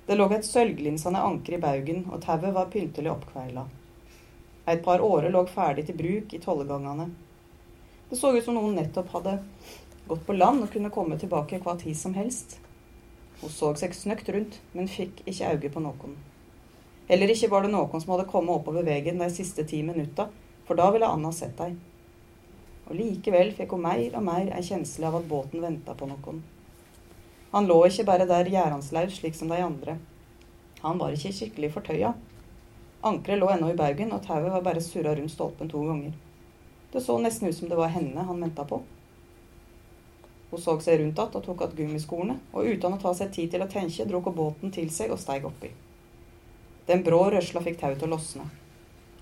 Det 0.06 0.14
lå 0.14 0.28
et 0.30 0.46
sølvglinsende 0.46 1.18
anker 1.18 1.56
i 1.56 1.62
baugen, 1.62 2.04
og 2.12 2.22
tauet 2.22 2.54
var 2.54 2.70
pyntelig 2.70 3.10
oppkveila. 3.10 3.66
Et 4.66 4.82
par 4.82 5.02
årer 5.02 5.32
lå 5.34 5.42
ferdig 5.50 5.86
til 5.88 5.98
bruk 5.98 6.34
i 6.34 6.42
tollegangene. 6.42 7.08
Det 8.10 8.18
så 8.18 8.30
ut 8.36 8.44
som 8.44 8.54
noen 8.54 8.76
nettopp 8.78 9.10
hadde 9.16 9.38
gått 10.06 10.22
på 10.26 10.36
land 10.36 10.62
og 10.62 10.70
kunne 10.70 10.92
komme 10.94 11.18
tilbake 11.18 11.58
hva 11.64 11.74
tid 11.80 11.98
som 11.98 12.14
helst. 12.14 12.58
Hun 13.40 13.50
så 13.50 13.72
seg 13.78 13.94
snøkt 13.94 14.30
rundt, 14.34 14.60
men 14.74 14.90
fikk 14.90 15.24
ikke 15.26 15.52
øye 15.54 15.72
på 15.74 15.82
noen. 15.82 16.16
Heller 17.06 17.30
ikke 17.30 17.50
var 17.52 17.62
det 17.62 17.70
noen 17.70 18.02
som 18.02 18.12
hadde 18.14 18.26
kommet 18.30 18.58
oppover 18.58 18.82
veien 18.86 19.20
de 19.22 19.28
siste 19.30 19.62
ti 19.68 19.78
minutta, 19.86 20.26
for 20.66 20.78
da 20.78 20.88
ville 20.90 21.06
Anna 21.06 21.30
sett 21.32 21.54
dem. 21.58 21.76
Og 22.86 22.98
likevel 22.98 23.52
fikk 23.54 23.74
hun 23.74 23.84
mer 23.86 24.18
og 24.18 24.24
mer 24.26 24.50
en 24.50 24.66
kjensle 24.66 25.06
av 25.06 25.20
at 25.20 25.28
båten 25.30 25.62
venta 25.62 25.94
på 25.94 26.08
noen. 26.10 26.42
Han 27.52 27.70
lå 27.70 27.78
ikke 27.86 28.08
bare 28.08 28.26
der 28.26 28.50
gjerdanslaus 28.50 29.20
slik 29.20 29.38
som 29.38 29.54
de 29.54 29.62
andre. 29.62 29.96
Han 30.82 30.98
var 30.98 31.14
ikke 31.14 31.32
skikkelig 31.34 31.70
fortøya. 31.76 32.12
Ankeret 33.06 33.38
lå 33.38 33.52
ennå 33.54 33.70
i 33.70 33.78
baugen, 33.78 34.12
og 34.12 34.26
tauet 34.26 34.50
var 34.50 34.66
bare 34.66 34.82
surra 34.82 35.14
rundt 35.14 35.32
stolpen 35.32 35.70
to 35.70 35.86
ganger. 35.86 36.12
Det 36.92 37.02
så 37.06 37.18
nesten 37.22 37.48
ut 37.48 37.56
som 37.56 37.70
det 37.70 37.78
var 37.78 37.94
henne 37.94 38.26
han 38.26 38.42
venta 38.42 38.66
på. 38.66 38.82
Hun 40.50 40.62
så 40.62 40.74
seg 40.82 41.00
rundt 41.00 41.18
igjen 41.18 41.38
og 41.38 41.46
tok 41.46 41.62
igjen 41.62 41.80
gummiskoene, 41.80 42.38
og 42.52 42.66
uten 42.66 42.98
å 42.98 43.02
ta 43.02 43.14
seg 43.14 43.30
tid 43.34 43.54
til 43.54 43.62
å 43.62 43.70
tenke, 43.70 44.06
dro 44.10 44.22
hun 44.26 44.38
båten 44.42 44.74
til 44.74 44.90
seg 44.90 45.14
og 45.14 45.22
steig 45.22 45.46
oppi. 45.46 45.70
Den 46.86 47.02
brå 47.06 47.24
røsla 47.34 47.62
fikk 47.64 47.80
tauet 47.80 47.98
til 48.00 48.08
å 48.08 48.14
losne. 48.14 48.46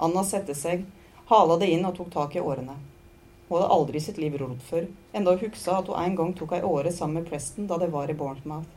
Anna 0.03 0.25
sette 0.27 0.57
seg, 0.59 0.85
hala 1.31 1.57
det 1.61 1.71
inn 1.73 1.87
og 1.89 1.97
tok 1.97 2.11
tak 2.13 2.37
i 2.37 2.43
årene. 2.43 2.77
Hun 3.49 3.57
hadde 3.57 3.73
aldri 3.77 4.01
i 4.01 4.05
sitt 4.05 4.21
liv 4.21 4.37
rodd 4.41 4.61
før, 4.69 4.87
enda 5.13 5.35
hun 5.35 5.45
huksa 5.47 5.79
at 5.79 5.89
hun 5.89 6.01
en 6.01 6.19
gang 6.21 6.33
tok 6.37 6.55
ei 6.57 6.63
åre 6.65 6.93
sammen 6.93 7.23
med 7.23 7.31
Preston 7.31 7.69
da 7.71 7.79
det 7.81 7.91
var 7.95 8.11
i 8.11 8.17
Bournemouth. 8.19 8.69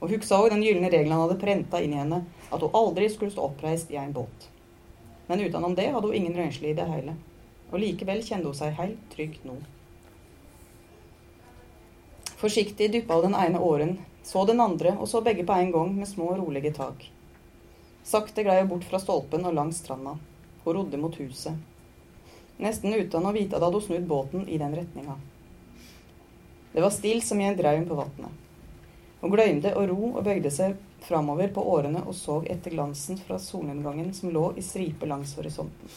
Hun 0.00 0.12
huksa 0.14 0.38
òg 0.42 0.52
den 0.54 0.62
gylne 0.62 0.90
regelen 0.90 1.14
han 1.14 1.24
hadde 1.26 1.40
prenta 1.42 1.82
inn 1.82 1.94
i 1.94 2.02
henne, 2.02 2.24
at 2.50 2.62
hun 2.62 2.76
aldri 2.82 3.10
skulle 3.10 3.34
stå 3.34 3.48
oppreist 3.50 3.90
i 3.94 3.98
en 3.98 4.14
båt. 4.14 4.50
Men 5.26 5.42
utenom 5.42 5.74
det 5.78 5.90
hadde 5.90 6.06
hun 6.06 6.20
ingen 6.20 6.38
røynsle 6.38 6.70
i 6.70 6.76
det 6.78 6.86
hele 6.88 7.18
og 7.70 7.82
likevel 7.82 8.22
kjente 8.24 8.48
hun 8.48 8.56
seg 8.56 8.76
helt 8.78 9.00
trygg 9.12 9.36
nå. 9.46 9.58
Forsiktig 12.38 12.90
dyppa 12.94 13.18
hun 13.18 13.28
den 13.28 13.38
ene 13.38 13.60
åren, 13.60 13.96
så 14.24 14.44
den 14.46 14.62
andre, 14.62 14.94
og 14.96 15.08
så 15.10 15.20
begge 15.24 15.44
på 15.46 15.56
en 15.56 15.72
gang 15.74 15.94
med 15.96 16.08
små, 16.08 16.30
rolige 16.38 16.72
tak. 16.76 17.08
Sakte 18.08 18.42
glei 18.42 18.60
hun 18.62 18.68
bort 18.70 18.86
fra 18.88 18.96
stolpen 19.02 19.44
og 19.44 19.52
langs 19.52 19.82
stranda. 19.82 20.14
Hun 20.64 20.74
rodde 20.78 20.96
mot 20.96 21.16
huset. 21.20 21.52
Nesten 22.56 22.94
uten 22.96 23.26
å 23.28 23.32
vite 23.36 23.58
det 23.58 23.66
hadde 23.66 23.76
hun 23.76 23.84
snudd 23.84 24.06
båten 24.08 24.46
i 24.48 24.56
den 24.56 24.72
retninga. 24.78 25.18
Det 26.72 26.80
var 26.80 26.94
stilt 26.94 27.26
som 27.28 27.40
i 27.40 27.44
en 27.44 27.58
draum 27.58 27.84
på 27.84 27.98
vannet. 27.98 28.32
Hun 29.20 29.34
gløymde 29.34 29.74
å 29.76 29.84
ro 29.90 30.12
og 30.14 30.24
bøyde 30.24 30.48
seg 30.54 30.80
framover 31.04 31.52
på 31.52 31.66
årene 31.74 32.00
og 32.06 32.16
så 32.16 32.40
etter 32.48 32.72
glansen 32.72 33.20
fra 33.20 33.36
solnedgangen 33.44 34.14
som 34.16 34.32
lå 34.32 34.54
i 34.56 34.64
stripe 34.64 35.04
langs 35.10 35.36
horisonten. 35.36 35.94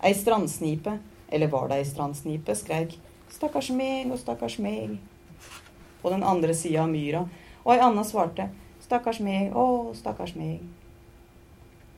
Ei 0.00 0.16
strandsnipe, 0.16 0.96
eller 1.28 1.52
var 1.52 1.68
det 1.68 1.82
ei 1.82 1.88
strandsnipe, 1.92 2.56
skreik 2.56 2.96
'Stakkars 3.28 3.70
meg 3.76 4.10
og 4.12 4.18
stakkars 4.18 4.58
meg' 4.58 4.98
på 6.02 6.10
den 6.10 6.22
andre 6.22 6.54
sida 6.54 6.82
av 6.82 6.90
myra, 6.90 7.28
og 7.64 7.74
ei 7.74 7.80
anna 7.80 8.04
svarte 8.04 8.48
'Stakkars 8.80 9.20
meg, 9.20 9.52
å, 9.52 9.92
stakkars 9.94 10.34
meg'. 10.36 10.81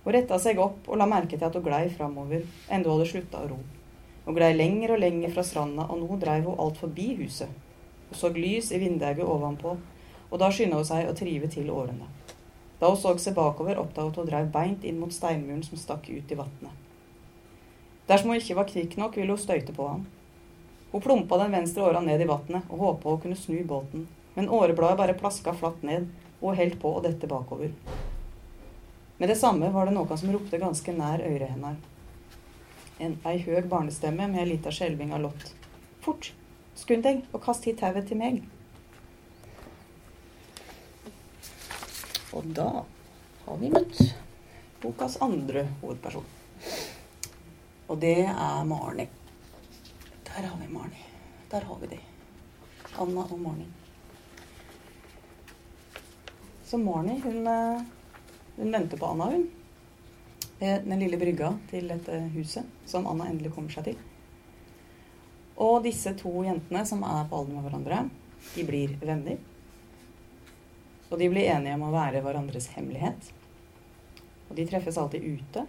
Hun 0.04 0.12
retta 0.12 0.36
seg 0.40 0.60
opp 0.60 0.88
og 0.88 0.98
la 1.00 1.06
merke 1.08 1.38
til 1.38 1.46
at 1.48 1.54
hun 1.56 1.64
glei 1.64 1.86
framover, 1.88 2.44
enda 2.68 2.90
hun 2.90 2.98
hadde 2.98 3.10
slutta 3.10 3.40
å 3.40 3.48
ro. 3.54 3.58
Hun 4.26 4.36
glei 4.36 4.52
lenger 4.56 4.94
og 4.94 5.00
lenger 5.00 5.32
fra 5.32 5.44
stranda, 5.44 5.86
og 5.88 6.00
nå 6.00 6.18
dreiv 6.20 6.48
hun 6.48 6.60
alt 6.60 6.80
forbi 6.80 7.14
huset. 7.22 7.48
Hun 8.10 8.20
så 8.20 8.30
lys 8.32 8.70
i 8.72 8.80
vinduet 8.82 9.24
ovenpå, 9.24 9.76
og 10.30 10.40
da 10.40 10.50
skynda 10.52 10.80
hun 10.80 10.88
seg 10.88 11.08
å 11.08 11.16
trive 11.16 11.48
til 11.52 11.72
årene. 11.72 12.08
Da 12.80 12.90
hun 12.90 13.00
så 13.00 13.14
seg 13.20 13.36
bakover, 13.36 13.80
oppdaget 13.80 14.04
hun 14.04 14.12
at 14.12 14.20
hun 14.20 14.30
dreiv 14.30 14.52
beint 14.52 14.84
inn 14.84 15.00
mot 15.00 15.12
steinmuren 15.12 15.64
som 15.64 15.80
stakk 15.80 16.10
ut 16.10 16.32
i 16.32 16.38
vannet. 16.40 16.80
Dersom 18.08 18.32
hun 18.32 18.40
ikke 18.40 18.58
var 18.58 18.68
kvikk 18.68 18.98
nok, 19.00 19.16
ville 19.16 19.32
hun 19.32 19.40
støyte 19.40 19.72
på 19.72 19.88
han. 19.88 20.04
Hun 20.92 21.02
plumpa 21.02 21.40
den 21.40 21.56
venstre 21.56 21.86
åra 21.88 22.04
ned 22.04 22.20
i 22.20 22.28
vannet 22.28 22.68
og 22.68 22.82
håpa 22.84 23.14
hun 23.14 23.22
kunne 23.24 23.40
snu 23.40 23.62
båten, 23.64 24.04
men 24.36 24.52
årebladet 24.52 25.00
bare 25.00 25.16
plaska 25.16 25.56
flatt 25.56 25.80
ned, 25.82 26.10
og 26.42 26.50
hun 26.50 26.60
holdt 26.60 26.80
på 26.82 26.92
å 26.92 27.00
dette 27.04 27.30
bakover. 27.30 27.72
Med 29.18 29.28
det 29.28 29.36
samme 29.38 29.70
var 29.70 29.86
det 29.86 29.94
noen 29.94 30.18
som 30.18 30.32
ropte 30.34 30.58
ganske 30.58 30.94
nær 30.96 31.22
øret 31.22 31.52
hennes. 31.54 31.90
En, 33.02 33.14
ei 33.26 33.38
høg 33.42 33.68
barnestemme 33.70 34.26
med 34.30 34.42
ei 34.42 34.48
lita 34.52 34.72
skjelving 34.74 35.14
av 35.14 35.22
lott. 35.22 35.46
Fort, 36.02 36.32
skund 36.78 37.06
deg 37.06 37.22
og 37.32 37.42
kast 37.46 37.66
hit 37.68 37.80
tauet 37.82 38.06
til 38.10 38.18
meg. 38.18 38.42
Og 42.34 42.50
da 42.58 42.68
har 43.44 43.58
vi 43.60 43.70
møtt 43.70 44.00
bokas 44.82 45.20
andre 45.22 45.68
hovedperson. 45.80 46.26
Og 47.88 48.00
det 48.02 48.26
er 48.26 48.64
Marni. 48.66 49.06
Der 50.26 50.48
har 50.48 50.58
vi 50.58 50.70
Marni. 50.72 51.02
Der 51.50 51.66
har 51.68 51.78
vi 51.82 51.94
de. 51.94 51.98
Anna 52.98 53.26
og 53.30 53.38
Marni. 53.40 53.66
Så 56.64 56.78
Marni, 56.78 57.20
hun, 57.20 57.46
eh, 57.46 57.82
hun 58.56 58.72
venter 58.72 59.00
på 59.00 59.06
Anna, 59.06 59.30
hun. 59.34 59.46
Den 60.58 61.00
lille 61.00 61.18
brygga 61.18 61.50
til 61.70 61.88
dette 61.90 62.18
huset, 62.34 62.68
som 62.88 63.06
Anna 63.10 63.26
endelig 63.28 63.52
kommer 63.54 63.74
seg 63.74 63.88
til. 63.90 64.02
Og 65.60 65.82
disse 65.84 66.14
to 66.18 66.30
jentene, 66.46 66.82
som 66.86 67.02
er 67.06 67.26
på 67.30 67.38
alder 67.38 67.56
med 67.56 67.66
hverandre, 67.66 67.98
de 68.54 68.66
blir 68.66 68.94
venner. 69.02 69.38
Og 71.10 71.18
de 71.20 71.28
blir 71.30 71.50
enige 71.52 71.76
om 71.76 71.86
å 71.88 71.94
være 71.94 72.22
hverandres 72.24 72.70
hemmelighet. 72.74 73.30
Og 74.48 74.56
de 74.58 74.66
treffes 74.66 74.98
alltid 74.98 75.26
ute. 75.26 75.66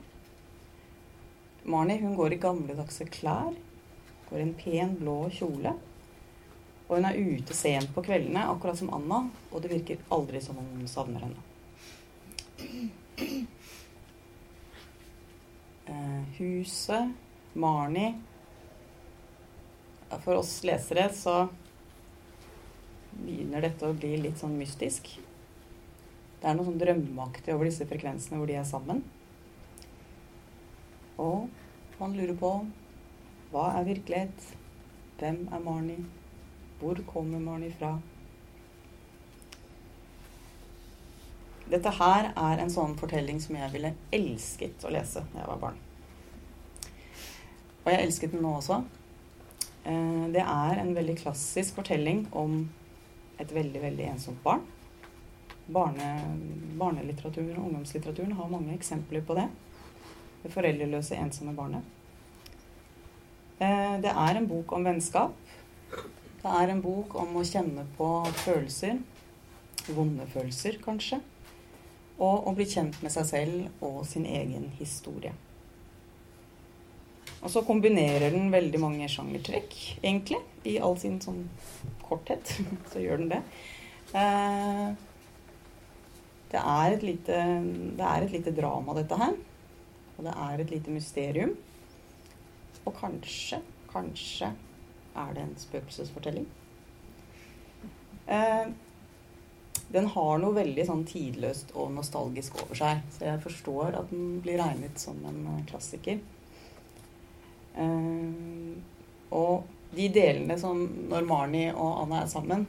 Marnie 1.66 2.02
hun 2.02 2.16
går 2.18 2.34
i 2.34 2.42
gamledagse 2.42 3.06
klær. 3.10 3.54
går 4.30 4.40
i 4.40 4.42
en 4.42 4.56
pen, 4.58 4.96
blå 4.98 5.30
kjole. 5.30 5.76
Og 6.88 6.96
hun 6.98 7.06
er 7.06 7.18
ute 7.18 7.54
sent 7.54 7.92
på 7.94 8.04
kveldene, 8.06 8.48
akkurat 8.50 8.78
som 8.78 8.90
Anna, 8.94 9.28
og 9.52 9.62
det 9.62 9.72
virker 9.74 10.02
aldri 10.10 10.42
som 10.42 10.58
om 10.58 10.66
hun 10.78 10.88
savner 10.90 11.28
henne. 11.28 11.55
Eh, 15.86 16.22
huset, 16.38 17.12
Marnie 17.54 18.16
For 20.24 20.40
oss 20.40 20.64
lesere 20.66 21.10
så 21.14 21.36
begynner 23.12 23.62
dette 23.68 23.86
å 23.86 23.94
bli 23.96 24.16
litt 24.24 24.40
sånn 24.42 24.56
mystisk. 24.58 25.12
Det 26.40 26.50
er 26.50 26.58
noe 26.58 26.66
sånn 26.68 26.80
drømmeaktig 26.82 27.54
over 27.54 27.70
disse 27.70 27.88
frekvensene 27.90 28.40
hvor 28.40 28.50
de 28.50 28.58
er 28.58 28.66
sammen. 28.68 29.04
Og 31.22 31.48
man 32.00 32.18
lurer 32.18 32.36
på 32.40 32.52
hva 33.52 33.70
er 33.78 33.88
virkelighet? 33.88 34.50
Hvem 35.20 35.46
er 35.54 35.64
Marnie? 35.64 36.04
Hvor 36.82 37.00
kommer 37.08 37.40
Marnie 37.40 37.76
fra? 37.78 37.94
Dette 41.66 41.90
her 41.98 42.30
er 42.38 42.62
en 42.62 42.70
sånn 42.70 42.94
fortelling 43.00 43.40
som 43.42 43.58
jeg 43.58 43.72
ville 43.74 43.96
elsket 44.14 44.84
å 44.86 44.92
lese 44.94 45.24
da 45.32 45.42
jeg 45.42 45.50
var 45.50 45.62
barn. 45.64 45.82
Og 47.86 47.90
jeg 47.90 48.06
elsket 48.06 48.36
den 48.36 48.46
nå 48.46 48.52
også. 48.60 48.84
Eh, 49.86 50.26
det 50.34 50.44
er 50.44 50.82
en 50.82 50.94
veldig 50.98 51.18
klassisk 51.24 51.80
fortelling 51.80 52.26
om 52.38 52.64
et 53.42 53.52
veldig, 53.54 53.82
veldig 53.82 54.08
ensomt 54.14 54.42
barn. 54.46 54.64
Barne, 55.66 56.10
barnelitteraturen 56.78 57.58
og 57.58 57.68
ungdomslitteraturen 57.72 58.38
har 58.38 58.50
mange 58.54 58.74
eksempler 58.78 59.26
på 59.26 59.38
det. 59.38 59.50
Det 60.44 60.54
foreldreløse, 60.54 61.18
ensomme 61.18 61.56
barnet. 61.58 61.82
Eh, 63.58 63.98
det 64.06 64.14
er 64.14 64.38
en 64.38 64.50
bok 64.50 64.78
om 64.78 64.86
vennskap. 64.86 65.34
Det 66.42 66.58
er 66.62 66.70
en 66.70 66.82
bok 66.86 67.16
om 67.18 67.40
å 67.40 67.46
kjenne 67.46 67.88
på 67.98 68.10
følelser. 68.44 69.00
Vonde 69.90 70.26
følelser, 70.30 70.78
kanskje. 70.86 71.22
Og 72.16 72.48
å 72.48 72.54
bli 72.56 72.68
kjent 72.70 73.02
med 73.04 73.12
seg 73.12 73.28
selv 73.28 73.84
og 73.84 74.06
sin 74.08 74.28
egen 74.30 74.70
historie. 74.80 75.34
Og 77.46 77.52
så 77.54 77.62
kombinerer 77.62 78.32
den 78.34 78.48
veldig 78.54 78.80
mange 78.82 79.08
sjangertrekk, 79.12 79.76
egentlig. 80.02 80.40
I 80.66 80.80
all 80.82 80.96
sin 80.98 81.20
sånn 81.22 81.44
korthet. 82.06 82.56
Så 82.92 83.04
gjør 83.04 83.22
den 83.22 83.36
det. 83.36 83.42
Eh, 84.18 84.88
det 86.56 86.62
er, 86.62 86.96
lite, 87.04 87.38
det 88.00 88.08
er 88.08 88.26
et 88.26 88.34
lite 88.34 88.54
drama, 88.56 88.96
dette 88.98 89.20
her. 89.20 89.38
Og 90.16 90.26
det 90.26 90.34
er 90.48 90.64
et 90.64 90.74
lite 90.74 90.96
mysterium. 90.96 91.54
Og 92.86 92.96
kanskje, 92.98 93.62
kanskje 93.92 94.50
er 95.16 95.36
det 95.36 95.46
en 95.46 95.56
spøkelsesfortelling. 95.60 96.48
Den 99.94 100.08
har 100.12 100.40
noe 100.42 100.56
veldig 100.56 100.86
sånn 100.88 101.04
tidløst 101.08 101.76
og 101.78 101.92
nostalgisk 101.96 102.58
over 102.64 102.78
seg. 102.80 103.04
Så 103.16 103.28
jeg 103.28 103.44
forstår 103.44 104.00
at 104.00 104.10
den 104.12 104.40
blir 104.44 104.60
regnet 104.62 105.00
som 105.02 105.20
en 105.30 105.44
eh, 105.54 105.62
klassiker. 105.70 106.20
Uh, 107.76 108.76
og 109.36 109.66
de 109.96 110.06
delene 110.16 110.56
som 110.56 110.80
Når 111.12 111.26
Marnie 111.28 111.74
og 111.74 112.06
Anna 112.06 112.22
er 112.24 112.30
sammen, 112.32 112.64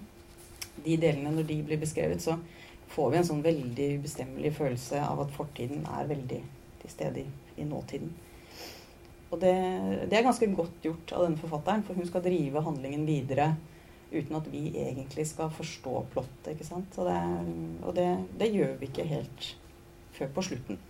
de 0.83 0.97
delene 0.99 1.31
når 1.33 1.47
de 1.49 1.61
blir 1.67 1.81
beskrevet, 1.81 2.23
så 2.23 2.37
får 2.93 3.11
vi 3.11 3.19
en 3.21 3.29
sånn 3.29 3.43
veldig 3.45 3.89
ubestemmelig 4.01 4.53
følelse 4.59 5.01
av 5.03 5.25
at 5.25 5.35
fortiden 5.35 5.87
er 5.89 6.11
veldig 6.11 6.41
til 6.83 6.93
stede 6.93 7.23
i, 7.23 7.27
i 7.63 7.67
nåtiden. 7.67 8.13
Og 9.31 9.41
det, 9.43 9.55
det, 10.07 10.15
er 10.15 10.27
ganske 10.27 10.49
godt 10.55 10.85
gjort 10.87 11.15
av 11.17 11.25
denne 11.27 11.41
forfatteren, 11.41 11.83
for 11.87 11.99
hun 11.99 12.07
skal 12.07 12.23
drive 12.25 12.63
handlingen 12.63 13.07
videre 13.09 13.55
uten 14.11 14.37
at 14.39 14.49
vi 14.51 14.69
egentlig 14.79 15.27
skal 15.29 15.51
forstå 15.51 15.95
plottet. 16.13 16.53
ikke 16.55 16.67
sant? 16.67 16.99
Og, 16.99 17.09
det, 17.09 17.21
og 17.83 17.95
det, 17.97 18.09
det 18.39 18.53
gjør 18.55 18.77
vi 18.81 18.91
ikke 18.91 19.09
helt 19.11 19.49
før 20.17 20.33
på 20.37 20.45
slutten. 20.51 20.81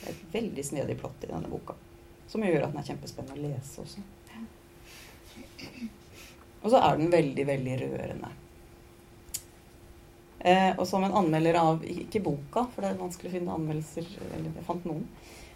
Det 0.00 0.06
er 0.08 0.14
et 0.14 0.32
veldig 0.34 0.64
snedig 0.66 0.96
plott 1.00 1.24
i 1.24 1.30
denne 1.30 1.50
boka. 1.50 1.76
Som 2.28 2.44
gjør 2.44 2.66
at 2.66 2.72
den 2.72 2.80
er 2.82 2.88
kjempespennende 2.88 3.38
å 3.38 3.52
lese 3.52 3.84
også. 3.84 4.02
Og 6.64 6.72
så 6.72 6.80
er 6.80 6.98
den 6.98 7.12
veldig, 7.12 7.46
veldig 7.46 7.76
rørende. 7.84 8.32
Eh, 10.44 10.72
og 10.76 10.84
som 10.88 11.04
en 11.06 11.14
anmelder 11.16 11.56
av 11.56 11.84
Ikke 11.88 12.20
boka, 12.20 12.66
for 12.74 12.84
det 12.84 12.90
er 12.90 12.98
vanskelig 13.00 13.30
å 13.30 13.32
finne 13.32 13.54
anmeldelser 13.54 14.10
Eller 14.26 14.50
jeg 14.50 14.66
fant 14.66 14.84
noen 14.84 15.06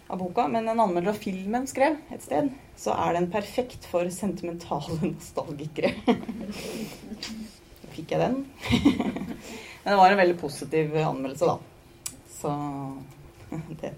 av 0.09 0.17
boka, 0.17 0.47
men 0.47 0.67
en 0.67 0.79
anmelder 0.79 1.13
av 1.13 1.19
filmen 1.21 1.67
skrev 1.69 1.99
et 2.09 2.23
sted, 2.25 2.49
så 2.79 2.95
er 2.97 3.13
den 3.15 3.29
perfekt 3.31 3.85
for 3.89 4.09
sentimentale 4.13 4.97
nostalgikere. 5.11 5.93
Fikk 7.93 8.15
jeg 8.15 8.23
den? 8.23 8.39
men 9.83 9.91
det 9.91 9.99
var 10.01 10.09
en 10.09 10.21
veldig 10.23 10.39
positiv 10.41 10.97
anmeldelse, 11.03 11.49
da. 11.49 11.59
Så 12.39 12.55
det. 13.83 13.93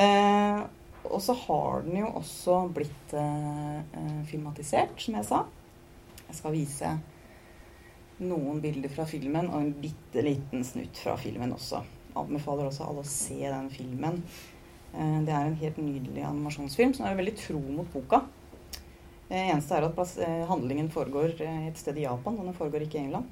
Eh, 0.00 0.64
og 1.06 1.22
så 1.22 1.36
har 1.44 1.84
den 1.84 2.00
jo 2.00 2.08
også 2.18 2.62
blitt 2.74 3.12
eh, 3.16 3.76
eh, 3.78 4.22
filmatisert, 4.30 4.96
som 5.00 5.20
jeg 5.20 5.28
sa. 5.28 5.44
Jeg 6.26 6.40
skal 6.40 6.56
vise 6.56 6.96
noen 8.16 8.62
bilder 8.64 8.90
fra 8.92 9.04
filmen 9.08 9.50
og 9.52 9.60
en 9.60 9.72
bitte 9.76 10.24
liten 10.24 10.64
snutt 10.64 10.98
fra 11.04 11.18
filmen 11.20 11.52
også. 11.52 11.82
Anbefaler 12.16 12.70
også 12.70 12.88
alle 12.88 13.04
å 13.04 13.08
se 13.08 13.38
den 13.44 13.68
filmen. 13.70 14.22
Eh, 14.96 15.20
det 15.26 15.32
er 15.34 15.46
en 15.46 15.60
helt 15.60 15.80
nydelig 15.80 16.24
animasjonsfilm 16.24 16.94
som 16.96 17.06
er 17.06 17.18
veldig 17.18 17.36
tro 17.38 17.60
mot 17.60 17.88
boka. 17.92 18.22
Det 19.28 19.40
eneste 19.40 19.76
er 19.76 19.88
at 19.88 20.18
eh, 20.24 20.44
handlingen 20.48 20.90
foregår 20.92 21.34
eh, 21.44 21.66
et 21.70 21.80
sted 21.80 21.98
i 21.98 22.06
Japan, 22.06 22.38
og 22.38 22.48
den 22.48 22.56
foregår 22.56 22.86
ikke 22.86 23.00
i 23.00 23.06
England. 23.06 23.26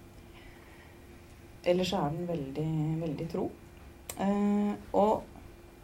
Ellers 1.64 1.94
er 1.96 2.11
den 2.12 2.27
veldig, 2.29 2.70
veldig 3.00 3.29
tro. 3.33 3.46
Og 4.94 5.22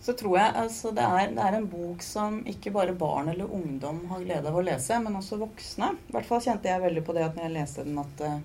så 0.00 0.12
tror 0.16 0.36
jeg 0.38 0.56
altså 0.56 0.90
det 0.96 1.04
er, 1.04 1.32
det 1.36 1.42
er, 1.44 1.56
en 1.56 1.66
bok 1.68 2.04
som 2.04 2.38
ikke 2.48 2.72
bare 2.72 2.96
barn 2.96 3.28
eller 3.28 3.52
ungdom 3.52 4.02
har 4.08 4.22
glede 4.24 4.48
av 4.48 4.56
å 4.56 4.62
lese, 4.64 4.96
men 5.04 5.16
også 5.16 5.40
voksne. 5.40 5.90
I 6.08 6.14
hvert 6.14 6.28
fall 6.28 6.40
kjente 6.44 6.70
jeg 6.70 6.84
veldig 6.84 7.02
på 7.04 7.16
det 7.16 7.26
at 7.26 7.36
når 7.36 7.46
jeg 7.46 7.56
leste 7.56 7.84
den, 7.84 7.98
at 8.00 8.24
eh, 8.24 8.38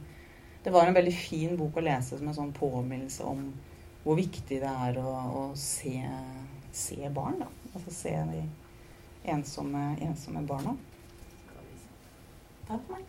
det 0.66 0.74
var 0.74 0.90
en 0.90 0.98
veldig 0.98 1.14
fin 1.16 1.56
bok 1.60 1.80
å 1.80 1.86
lese 1.86 2.20
som 2.20 2.28
en 2.28 2.36
sånn 2.36 2.56
påminnelse 2.56 3.28
om 3.28 3.48
hvor 4.04 4.20
viktig 4.20 4.60
det 4.62 4.72
er 4.88 5.00
å, 5.02 5.12
å 5.40 5.44
se, 5.58 5.96
se, 6.76 7.10
barn. 7.16 7.40
da. 7.40 7.46
Altså 7.74 7.94
se 7.94 8.10
de 8.10 8.50
ensomme, 9.24 9.98
ensomme 10.02 10.48
barna. 10.48 10.78
Takk 12.68 12.82
for 12.88 12.98
meg. 12.98 13.06